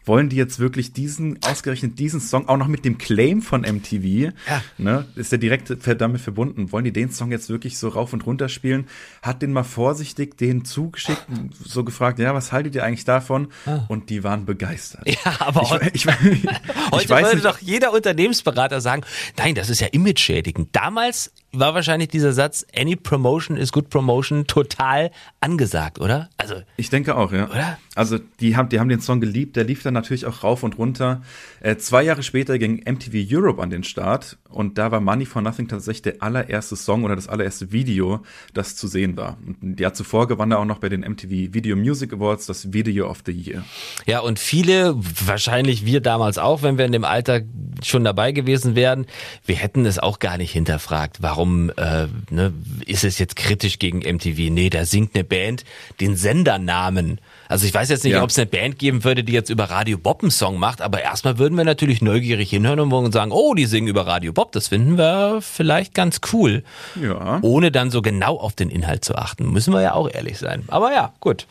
wollen 0.04 0.28
die 0.28 0.36
jetzt 0.36 0.58
wirklich 0.58 0.92
diesen, 0.92 1.38
ausgerechnet 1.42 1.98
diesen 1.98 2.20
Song, 2.20 2.48
auch 2.48 2.56
noch 2.56 2.68
mit 2.68 2.84
dem 2.84 2.98
Claim 2.98 3.42
von 3.42 3.62
MTV, 3.62 4.32
Ja. 4.48 4.62
ne, 4.78 5.06
ist 5.16 5.32
der 5.32 5.38
direkt 5.38 5.74
damit 6.00 6.20
verbunden, 6.20 6.72
wollen 6.72 6.84
die 6.84 6.92
den 6.92 7.10
Song 7.10 7.30
jetzt 7.30 7.48
wirklich 7.48 7.78
so 7.78 7.88
rauf 7.88 8.12
und 8.12 8.26
runter 8.26 8.48
spielen? 8.48 8.86
Hat 9.22 9.42
den 9.42 9.52
mal 9.52 9.64
vorsichtig 9.64 10.36
den 10.36 10.64
zugeschickt, 10.64 11.24
so 11.64 11.84
gefragt, 11.84 12.18
ja, 12.18 12.34
was 12.34 12.52
haltet 12.52 12.74
ihr 12.74 12.84
eigentlich 12.84 13.04
davon? 13.04 13.48
Und 13.88 14.10
die 14.10 14.24
waren 14.24 14.44
begeistert. 14.44 15.02
Ah. 15.06 15.10
Ja, 15.24 15.36
aber 15.46 15.82
ich, 15.94 16.04
ich, 16.04 16.06
ich, 16.32 16.46
Heute 16.92 17.08
würde 17.08 17.34
nicht, 17.34 17.44
doch 17.44 17.58
jeder 17.60 17.92
Unternehmensberater 17.92 18.80
sagen, 18.80 19.02
nein, 19.38 19.54
das 19.54 19.70
ist 19.70 19.80
ja 19.80 19.86
image-schädigend. 19.88 20.68
Damals 20.72 21.32
war 21.52 21.74
wahrscheinlich 21.74 22.08
dieser 22.08 22.32
Satz, 22.32 22.66
any 22.76 22.96
promotion 22.96 23.56
is 23.56 23.72
good 23.72 23.88
promotion, 23.88 24.46
total 24.46 25.10
angesagt, 25.40 25.98
oder? 26.00 26.28
Also, 26.36 26.56
Ich 26.76 26.90
denke 26.90 27.16
auch, 27.16 27.32
ja. 27.32 27.48
Oder? 27.48 27.78
Also 27.94 28.18
die 28.40 28.56
haben, 28.56 28.68
die 28.68 28.80
haben 28.80 28.88
den 28.88 29.00
Song 29.00 29.20
geliebt, 29.20 29.56
der 29.56 29.64
lief 29.64 29.82
dann 29.82 29.93
natürlich 29.94 30.26
auch 30.26 30.44
rauf 30.44 30.62
und 30.62 30.78
runter. 30.78 31.22
Äh, 31.60 31.76
zwei 31.76 32.02
Jahre 32.02 32.22
später 32.22 32.58
ging 32.58 32.82
MTV 32.86 33.26
Europe 33.30 33.62
an 33.62 33.70
den 33.70 33.84
Start 33.84 34.38
und 34.50 34.78
da 34.78 34.90
war 34.90 35.00
Money 35.00 35.26
for 35.26 35.42
Nothing 35.42 35.68
tatsächlich 35.68 36.02
der 36.02 36.22
allererste 36.22 36.76
Song 36.76 37.04
oder 37.04 37.16
das 37.16 37.28
allererste 37.28 37.72
Video, 37.72 38.20
das 38.52 38.76
zu 38.76 38.86
sehen 38.88 39.16
war. 39.16 39.38
Und 39.46 39.62
ein 39.62 39.76
Jahr 39.78 39.94
zuvor 39.94 40.28
gewann 40.28 40.50
er 40.50 40.58
auch 40.58 40.64
noch 40.64 40.78
bei 40.78 40.88
den 40.88 41.00
MTV 41.00 41.54
Video 41.54 41.76
Music 41.76 42.12
Awards 42.12 42.46
das 42.46 42.72
Video 42.72 43.08
of 43.08 43.22
the 43.24 43.32
Year. 43.32 43.64
Ja, 44.06 44.20
und 44.20 44.38
viele, 44.38 44.94
wahrscheinlich 44.96 45.86
wir 45.86 46.00
damals 46.00 46.38
auch, 46.38 46.62
wenn 46.62 46.78
wir 46.78 46.84
in 46.84 46.92
dem 46.92 47.04
Alter 47.04 47.40
schon 47.82 48.04
dabei 48.04 48.32
gewesen 48.32 48.74
wären, 48.74 49.06
wir 49.46 49.56
hätten 49.56 49.86
es 49.86 49.98
auch 49.98 50.18
gar 50.18 50.36
nicht 50.38 50.52
hinterfragt. 50.52 51.18
Warum 51.20 51.70
äh, 51.70 52.08
ne, 52.30 52.52
ist 52.86 53.04
es 53.04 53.18
jetzt 53.18 53.36
kritisch 53.36 53.78
gegen 53.78 53.98
MTV? 53.98 54.50
Nee, 54.50 54.70
da 54.70 54.84
singt 54.84 55.14
eine 55.14 55.24
Band 55.24 55.64
den 56.00 56.16
Sendernamen. 56.16 57.20
Also 57.48 57.66
ich 57.66 57.74
weiß 57.74 57.88
jetzt 57.90 58.04
nicht, 58.04 58.14
Ja. 58.14 58.22
ob 58.22 58.30
es 58.30 58.38
eine 58.38 58.46
Band 58.46 58.78
geben 58.78 59.04
würde, 59.04 59.24
die 59.24 59.32
jetzt 59.32 59.50
über 59.50 59.64
Radio 59.64 59.98
Bob 59.98 60.22
einen 60.22 60.30
Song 60.30 60.58
macht, 60.58 60.80
aber 60.80 61.02
erstmal 61.02 61.38
würden 61.38 61.56
wir 61.56 61.64
natürlich 61.64 62.00
neugierig 62.02 62.50
hinhören 62.50 62.80
und 62.80 63.12
sagen, 63.12 63.32
oh, 63.32 63.54
die 63.54 63.66
singen 63.66 63.88
über 63.88 64.06
Radio 64.06 64.32
Bob, 64.32 64.52
das 64.52 64.68
finden 64.68 64.96
wir 64.98 65.40
vielleicht 65.42 65.94
ganz 65.94 66.20
cool. 66.32 66.62
Ja. 67.00 67.38
Ohne 67.42 67.70
dann 67.72 67.90
so 67.90 68.02
genau 68.02 68.36
auf 68.38 68.54
den 68.54 68.70
Inhalt 68.70 69.04
zu 69.04 69.16
achten. 69.16 69.50
Müssen 69.52 69.72
wir 69.72 69.82
ja 69.82 69.94
auch 69.94 70.08
ehrlich 70.10 70.38
sein. 70.38 70.64
Aber 70.68 70.92
ja, 70.92 71.12
gut. 71.20 71.46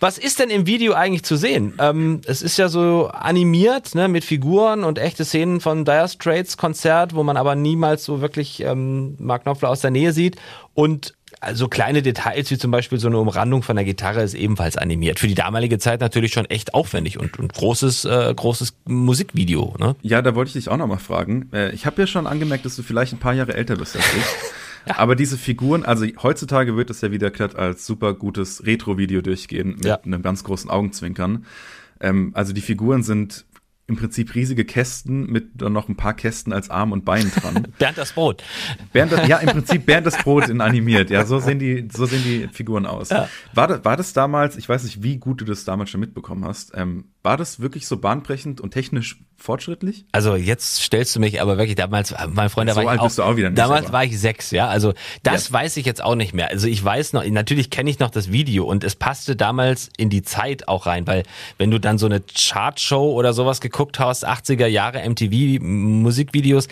Was 0.00 0.18
ist 0.18 0.38
denn 0.38 0.50
im 0.50 0.66
Video 0.66 0.94
eigentlich 0.94 1.24
zu 1.24 1.36
sehen? 1.36 1.74
Ähm, 1.78 2.20
es 2.26 2.42
ist 2.42 2.56
ja 2.56 2.68
so 2.68 3.08
animiert, 3.08 3.94
ne, 3.94 4.08
mit 4.08 4.24
Figuren 4.24 4.84
und 4.84 4.98
echte 4.98 5.24
Szenen 5.24 5.60
von 5.60 5.84
Dire 5.84 6.08
Straits 6.08 6.56
Konzert, 6.56 7.14
wo 7.14 7.22
man 7.22 7.36
aber 7.36 7.54
niemals 7.54 8.04
so 8.04 8.20
wirklich 8.20 8.60
ähm, 8.62 9.16
Mark 9.18 9.42
Knopfler 9.42 9.70
aus 9.70 9.80
der 9.80 9.90
Nähe 9.90 10.12
sieht. 10.12 10.36
Und 10.74 11.14
also 11.40 11.68
kleine 11.68 12.02
Details, 12.02 12.50
wie 12.50 12.58
zum 12.58 12.70
Beispiel 12.70 12.98
so 12.98 13.08
eine 13.08 13.18
Umrandung 13.18 13.62
von 13.62 13.76
der 13.76 13.84
Gitarre, 13.84 14.22
ist 14.22 14.34
ebenfalls 14.34 14.76
animiert. 14.76 15.18
Für 15.18 15.28
die 15.28 15.34
damalige 15.34 15.78
Zeit 15.78 16.00
natürlich 16.00 16.32
schon 16.32 16.46
echt 16.46 16.74
aufwendig 16.74 17.18
und, 17.18 17.38
und 17.38 17.52
großes, 17.52 18.04
äh, 18.06 18.32
großes 18.34 18.74
Musikvideo. 18.86 19.74
Ne? 19.78 19.96
Ja, 20.02 20.22
da 20.22 20.34
wollte 20.34 20.48
ich 20.48 20.52
dich 20.54 20.68
auch 20.68 20.76
noch 20.76 20.86
mal 20.86 20.98
fragen. 20.98 21.48
Äh, 21.52 21.72
Ich 21.72 21.86
habe 21.86 22.00
ja 22.02 22.06
schon 22.06 22.26
angemerkt, 22.26 22.64
dass 22.64 22.76
du 22.76 22.82
vielleicht 22.82 23.12
ein 23.12 23.18
paar 23.18 23.34
Jahre 23.34 23.54
älter 23.54 23.76
bist 23.76 23.96
als 23.96 24.04
ich. 24.16 24.24
Aber 24.96 25.16
diese 25.16 25.36
Figuren, 25.36 25.84
also 25.84 26.06
heutzutage 26.22 26.76
wird 26.76 26.90
es 26.90 27.00
ja 27.00 27.10
wieder 27.10 27.30
glatt 27.30 27.56
als 27.56 27.84
super 27.86 28.14
gutes 28.14 28.64
Retro-Video 28.64 29.20
durchgehen 29.20 29.70
mit 29.76 29.84
Ja. 29.84 29.96
einem 30.02 30.22
ganz 30.22 30.44
großen 30.44 30.70
Augenzwinkern. 30.70 31.44
Ähm, 32.00 32.30
also 32.34 32.52
die 32.52 32.60
Figuren 32.60 33.02
sind 33.02 33.44
im 33.88 33.96
Prinzip 33.96 34.34
riesige 34.34 34.64
Kästen 34.64 35.26
mit 35.30 35.62
dann 35.62 35.72
noch 35.72 35.88
ein 35.88 35.96
paar 35.96 36.14
Kästen 36.14 36.52
als 36.52 36.70
Arm 36.70 36.90
und 36.92 37.04
Bein 37.04 37.30
dran. 37.30 37.68
Bernd 37.78 37.96
das 37.98 38.12
Brot. 38.12 38.42
Bernd, 38.92 39.12
das- 39.12 39.28
ja, 39.28 39.38
im 39.38 39.48
Prinzip 39.48 39.86
Bernd 39.86 40.06
das 40.06 40.16
Brot 40.18 40.48
in 40.48 40.60
animiert. 40.60 41.08
Ja, 41.10 41.24
so 41.24 41.38
sehen 41.38 41.58
die, 41.60 41.86
so 41.92 42.04
sehen 42.06 42.22
die 42.24 42.48
Figuren 42.52 42.84
aus. 42.86 43.10
War, 43.10 43.68
das, 43.68 43.84
war 43.84 43.96
das 43.96 44.12
damals, 44.12 44.56
ich 44.56 44.68
weiß 44.68 44.82
nicht, 44.84 45.02
wie 45.04 45.18
gut 45.18 45.40
du 45.40 45.44
das 45.44 45.64
damals 45.64 45.90
schon 45.90 46.00
mitbekommen 46.00 46.44
hast, 46.44 46.72
ähm, 46.74 47.04
war 47.26 47.36
das 47.36 47.60
wirklich 47.60 47.86
so 47.86 47.96
bahnbrechend 47.98 48.60
und 48.60 48.70
technisch 48.70 49.18
fortschrittlich? 49.36 50.06
Also 50.12 50.34
jetzt 50.36 50.80
stellst 50.80 51.14
du 51.14 51.20
mich 51.20 51.42
aber 51.42 51.58
wirklich 51.58 51.74
damals, 51.74 52.14
mein 52.28 52.48
Freund, 52.48 52.70
da 52.70 52.74
So 52.74 52.76
war 52.78 52.84
ich 52.84 52.88
alt 52.90 53.00
auch, 53.00 53.04
bist 53.04 53.18
du 53.18 53.22
auch 53.24 53.36
wieder 53.36 53.50
nicht, 53.50 53.58
damals 53.58 53.86
aber- 53.86 53.92
war 53.94 54.04
ich 54.04 54.18
sechs, 54.18 54.50
ja. 54.52 54.68
Also 54.68 54.94
das 55.24 55.48
Ja. 55.48 55.52
weiß 55.54 55.76
ich 55.76 55.84
jetzt 55.84 56.02
auch 56.02 56.14
nicht 56.14 56.32
mehr. 56.32 56.48
Also 56.48 56.68
ich 56.68 56.82
weiß 56.82 57.12
noch, 57.12 57.22
natürlich 57.26 57.68
kenne 57.70 57.90
ich 57.90 57.98
noch 57.98 58.08
das 58.10 58.30
Video 58.32 58.64
und 58.64 58.84
es 58.84 58.94
passte 58.96 59.36
damals 59.36 59.90
in 59.98 60.08
die 60.08 60.22
Zeit 60.22 60.68
auch 60.68 60.86
rein, 60.86 61.06
weil 61.06 61.24
wenn 61.58 61.70
du 61.70 61.78
dann 61.80 61.98
so 61.98 62.06
eine 62.06 62.20
Chartshow 62.22 63.12
oder 63.12 63.32
sowas 63.34 63.60
geguckt 63.60 63.98
hast, 63.98 64.24
80er 64.26 64.66
Jahre 64.68 65.02
MTV 65.02 65.60
Musikvideos, 65.62 66.68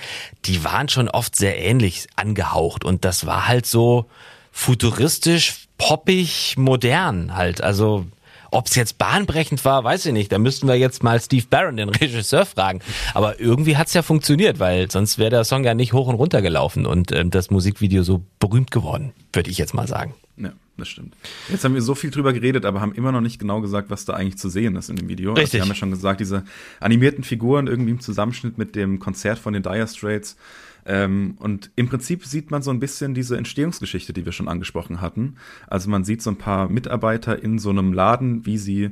die 0.46 0.64
waren 0.64 0.88
schon 0.88 1.08
oft 1.11 1.37
sehr 1.37 1.58
ähnlich 1.58 2.06
angehaucht 2.16 2.84
und 2.84 3.04
das 3.04 3.26
war 3.26 3.49
halt 3.49 3.66
so 3.66 4.06
futuristisch, 4.52 5.66
poppig, 5.78 6.54
modern 6.56 7.34
halt. 7.37 7.61
Also 7.61 8.06
ob 8.54 8.66
es 8.66 8.75
jetzt 8.76 8.99
bahnbrechend 8.99 9.64
war, 9.64 9.82
weiß 9.84 10.06
ich 10.06 10.12
nicht. 10.12 10.30
Da 10.30 10.38
müssten 10.38 10.68
wir 10.68 10.76
jetzt 10.76 11.02
mal 11.02 11.20
Steve 11.20 11.44
Barron, 11.50 11.76
den 11.76 11.88
Regisseur, 11.88 12.46
fragen. 12.46 12.80
Aber 13.12 13.40
irgendwie 13.40 13.76
hat's 13.76 13.94
ja 13.94 14.02
funktioniert, 14.02 14.58
weil 14.58 14.90
sonst 14.90 15.18
wäre 15.18 15.30
der 15.30 15.44
Song 15.44 15.64
ja 15.64 15.75
nicht 15.75 15.92
hoch 15.92 16.06
und 16.06 16.14
runter 16.14 16.40
gelaufen 16.40 16.87
und 16.87 17.12
ähm, 17.12 17.30
das 17.30 17.50
Musikvideo 17.50 18.02
so 18.02 18.23
berühmt 18.38 18.70
geworden, 18.70 19.12
würde 19.32 19.50
ich 19.50 19.58
jetzt 19.58 19.75
mal 19.75 19.88
sagen. 19.88 20.14
Ja. 20.37 20.52
Das 20.76 20.88
stimmt. 20.88 21.16
Jetzt 21.48 21.64
haben 21.64 21.74
wir 21.74 21.82
so 21.82 21.94
viel 21.94 22.10
drüber 22.10 22.32
geredet, 22.32 22.64
aber 22.64 22.80
haben 22.80 22.92
immer 22.92 23.12
noch 23.12 23.20
nicht 23.20 23.38
genau 23.38 23.60
gesagt, 23.60 23.90
was 23.90 24.04
da 24.04 24.14
eigentlich 24.14 24.38
zu 24.38 24.48
sehen 24.48 24.76
ist 24.76 24.90
in 24.90 24.96
dem 24.96 25.08
Video. 25.08 25.32
Richtig. 25.32 25.44
Also 25.44 25.52
wir 25.54 25.60
haben 25.62 25.68
ja 25.68 25.74
schon 25.74 25.90
gesagt, 25.90 26.20
diese 26.20 26.44
animierten 26.80 27.24
Figuren 27.24 27.66
irgendwie 27.66 27.92
im 27.92 28.00
Zusammenschnitt 28.00 28.58
mit 28.58 28.74
dem 28.74 28.98
Konzert 28.98 29.38
von 29.38 29.52
den 29.52 29.62
Dire 29.62 29.86
Straits. 29.86 30.36
Ähm, 30.86 31.36
und 31.38 31.70
im 31.76 31.88
Prinzip 31.88 32.26
sieht 32.26 32.50
man 32.50 32.62
so 32.62 32.70
ein 32.70 32.80
bisschen 32.80 33.14
diese 33.14 33.36
Entstehungsgeschichte, 33.36 34.12
die 34.12 34.24
wir 34.24 34.32
schon 34.32 34.48
angesprochen 34.48 35.00
hatten. 35.00 35.36
Also 35.66 35.88
man 35.88 36.04
sieht 36.04 36.22
so 36.22 36.30
ein 36.30 36.36
paar 36.36 36.68
Mitarbeiter 36.68 37.42
in 37.42 37.58
so 37.58 37.70
einem 37.70 37.92
Laden, 37.92 38.44
wie 38.44 38.58
sie 38.58 38.90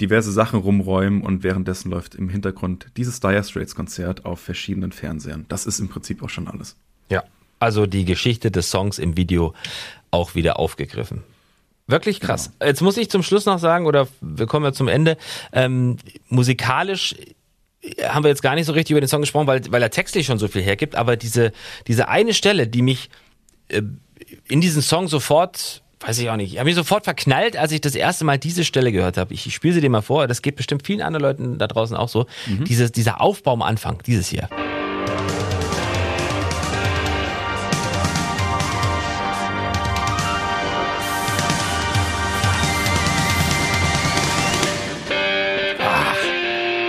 diverse 0.00 0.32
Sachen 0.32 0.58
rumräumen 0.58 1.22
und 1.22 1.42
währenddessen 1.42 1.90
läuft 1.90 2.14
im 2.14 2.28
Hintergrund 2.28 2.86
dieses 2.96 3.20
Dire 3.20 3.44
Straits 3.44 3.74
Konzert 3.74 4.24
auf 4.24 4.40
verschiedenen 4.40 4.92
Fernsehern. 4.92 5.44
Das 5.48 5.66
ist 5.66 5.78
im 5.78 5.88
Prinzip 5.88 6.22
auch 6.22 6.30
schon 6.30 6.48
alles. 6.48 6.76
Ja. 7.10 7.22
Also 7.60 7.86
die 7.86 8.04
Geschichte 8.04 8.50
des 8.50 8.70
Songs 8.70 8.98
im 8.98 9.16
Video 9.16 9.54
auch 10.14 10.34
wieder 10.34 10.58
aufgegriffen. 10.58 11.22
Wirklich 11.86 12.20
krass. 12.20 12.50
Genau. 12.58 12.68
Jetzt 12.70 12.80
muss 12.80 12.96
ich 12.96 13.10
zum 13.10 13.22
Schluss 13.22 13.44
noch 13.44 13.58
sagen, 13.58 13.86
oder 13.86 14.08
wir 14.20 14.46
kommen 14.46 14.64
ja 14.64 14.72
zum 14.72 14.88
Ende, 14.88 15.18
ähm, 15.52 15.98
musikalisch 16.28 17.14
haben 18.02 18.24
wir 18.24 18.30
jetzt 18.30 18.42
gar 18.42 18.54
nicht 18.54 18.66
so 18.66 18.72
richtig 18.72 18.92
über 18.92 19.00
den 19.00 19.08
Song 19.08 19.20
gesprochen, 19.20 19.46
weil, 19.46 19.60
weil 19.70 19.82
er 19.82 19.90
textlich 19.90 20.26
schon 20.26 20.38
so 20.38 20.48
viel 20.48 20.62
hergibt, 20.62 20.94
aber 20.94 21.16
diese, 21.16 21.52
diese 21.86 22.08
eine 22.08 22.32
Stelle, 22.32 22.66
die 22.66 22.82
mich 22.82 23.10
äh, 23.68 23.82
in 24.48 24.60
diesen 24.60 24.82
Song 24.82 25.08
sofort, 25.08 25.82
weiß 26.00 26.18
ich 26.18 26.30
auch 26.30 26.36
nicht, 26.36 26.52
ich 26.52 26.58
habe 26.58 26.66
mich 26.66 26.74
sofort 26.74 27.04
verknallt, 27.04 27.56
als 27.56 27.72
ich 27.72 27.80
das 27.80 27.94
erste 27.94 28.24
Mal 28.24 28.38
diese 28.38 28.64
Stelle 28.64 28.92
gehört 28.92 29.16
habe. 29.16 29.34
Ich, 29.34 29.46
ich 29.46 29.54
spiele 29.54 29.74
sie 29.74 29.80
dir 29.80 29.90
mal 29.90 30.02
vor, 30.02 30.26
das 30.26 30.42
geht 30.42 30.56
bestimmt 30.56 30.86
vielen 30.86 31.02
anderen 31.02 31.22
Leuten 31.22 31.58
da 31.58 31.66
draußen 31.66 31.96
auch 31.96 32.08
so. 32.08 32.26
Mhm. 32.46 32.64
Dieses, 32.64 32.92
dieser 32.92 33.20
Aufbau 33.20 33.52
am 33.52 33.62
Anfang, 33.62 34.02
dieses 34.06 34.28
hier. 34.28 34.48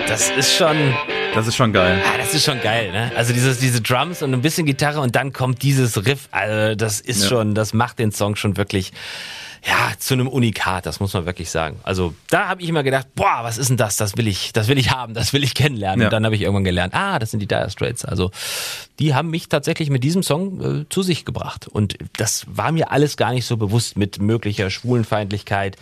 Das 0.08 0.30
ist 0.30 0.56
schon. 0.56 0.94
Das 1.34 1.48
ist 1.48 1.56
schon 1.56 1.74
geil. 1.74 2.02
Ah, 2.06 2.18
das 2.18 2.34
ist 2.34 2.46
schon 2.46 2.62
geil, 2.62 2.92
ne? 2.92 3.12
Also 3.18 3.34
dieses, 3.34 3.60
diese 3.60 3.82
Drums 3.82 4.22
und 4.22 4.34
ein 4.34 4.42
bisschen 4.42 4.66
Gitarre 4.66 5.02
und 5.02 5.16
dann 5.16 5.34
kommt 5.34 5.64
dieses 5.64 6.06
Riff. 6.06 6.30
Also 6.32 6.76
das 6.76 7.02
ist 7.02 7.24
ja. 7.24 7.30
schon, 7.30 7.56
das 7.56 7.74
macht 7.74 8.00
den 8.00 8.14
Song 8.14 8.38
schon 8.38 8.56
wirklich, 8.56 8.94
ja, 9.68 9.92
zu 9.98 10.14
einem 10.14 10.30
Unikat, 10.30 10.86
das 10.86 11.02
muss 11.02 11.14
man 11.14 11.26
wirklich 11.26 11.50
sagen. 11.50 11.78
Also 11.84 12.14
da 12.30 12.48
habe 12.48 12.62
ich 12.62 12.70
immer 12.70 12.84
gedacht, 12.84 13.08
boah, 13.16 13.40
was 13.42 13.58
ist 13.58 13.70
denn 13.70 13.76
das? 13.76 13.98
Das 13.98 14.16
will 14.16 14.28
ich, 14.28 14.54
das 14.54 14.70
will 14.70 14.78
ich 14.78 14.92
haben, 14.92 15.14
das 15.14 15.34
will 15.34 15.44
ich 15.44 15.56
kennenlernen. 15.56 16.02
Ja. 16.02 16.08
Und 16.08 16.14
dann 16.14 16.24
habe 16.24 16.36
ich 16.36 16.42
irgendwann 16.44 16.64
gelernt, 16.64 16.94
ah, 16.94 17.20
das 17.20 17.32
sind 17.32 17.42
die 17.42 17.48
Dire 17.48 17.70
Straits. 17.70 18.06
Also 18.06 18.32
die 19.00 19.14
haben 19.14 19.30
mich 19.30 19.50
tatsächlich 19.50 19.90
mit 19.90 20.06
diesem 20.06 20.24
Song 20.24 20.84
äh, 20.84 20.86
zu 20.90 21.02
sich 21.02 21.26
gebracht. 21.26 21.68
Und 21.68 21.98
das 22.16 22.46
war 22.48 22.72
mir 22.72 22.92
alles 22.92 23.18
gar 23.18 23.34
nicht 23.34 23.46
so 23.46 23.58
bewusst 23.58 23.98
mit 23.98 24.22
möglicher 24.22 24.70
Schwulenfeindlichkeit. 24.70 25.76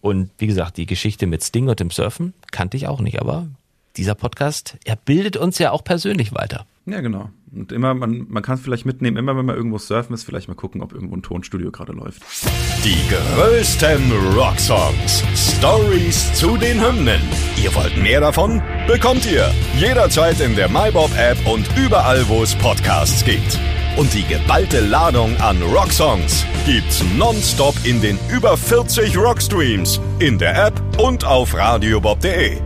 Und 0.00 0.30
wie 0.38 0.48
gesagt, 0.48 0.78
die 0.78 0.86
Geschichte 0.86 1.26
mit 1.26 1.44
Sting 1.44 1.68
und 1.68 1.78
dem 1.78 1.90
Surfen 1.90 2.32
kannte 2.50 2.76
ich 2.76 2.88
auch 2.88 3.00
nicht, 3.00 3.20
aber 3.20 3.46
dieser 3.96 4.14
Podcast, 4.14 4.76
er 4.84 4.96
bildet 4.96 5.36
uns 5.36 5.58
ja 5.58 5.72
auch 5.72 5.84
persönlich 5.84 6.34
weiter. 6.34 6.66
Ja, 6.86 7.00
genau. 7.00 7.30
Und 7.52 7.72
immer, 7.72 7.94
man, 7.94 8.26
man 8.28 8.42
kann 8.42 8.56
es 8.56 8.60
vielleicht 8.60 8.86
mitnehmen, 8.86 9.16
immer 9.16 9.36
wenn 9.36 9.44
man 9.44 9.56
irgendwo 9.56 9.78
surfen 9.78 10.14
ist, 10.14 10.24
vielleicht 10.24 10.46
mal 10.46 10.54
gucken, 10.54 10.82
ob 10.82 10.92
irgendwo 10.92 11.16
ein 11.16 11.22
Tonstudio 11.22 11.72
gerade 11.72 11.92
läuft. 11.92 12.22
Die 12.84 12.96
größten 13.08 14.12
Rocksongs. 14.36 15.24
Stories 15.34 16.32
zu 16.34 16.56
den 16.56 16.80
Hymnen. 16.80 17.20
Ihr 17.62 17.74
wollt 17.74 17.96
mehr 17.96 18.20
davon? 18.20 18.62
Bekommt 18.86 19.26
ihr 19.26 19.50
jederzeit 19.78 20.40
in 20.40 20.54
der 20.54 20.68
MyBob-App 20.68 21.38
und 21.46 21.66
überall, 21.76 22.28
wo 22.28 22.42
es 22.42 22.54
Podcasts 22.56 23.24
gibt. 23.24 23.58
Und 23.96 24.12
die 24.12 24.24
geballte 24.24 24.80
Ladung 24.80 25.34
an 25.38 25.60
Rocksongs 25.62 26.44
gibt's 26.66 27.02
nonstop 27.16 27.74
in 27.84 28.00
den 28.00 28.18
über 28.30 28.56
40 28.56 29.16
Rockstreams, 29.16 30.00
in 30.18 30.38
der 30.38 30.66
App 30.66 30.80
und 30.98 31.24
auf 31.24 31.54
radiobob.de. 31.54 32.65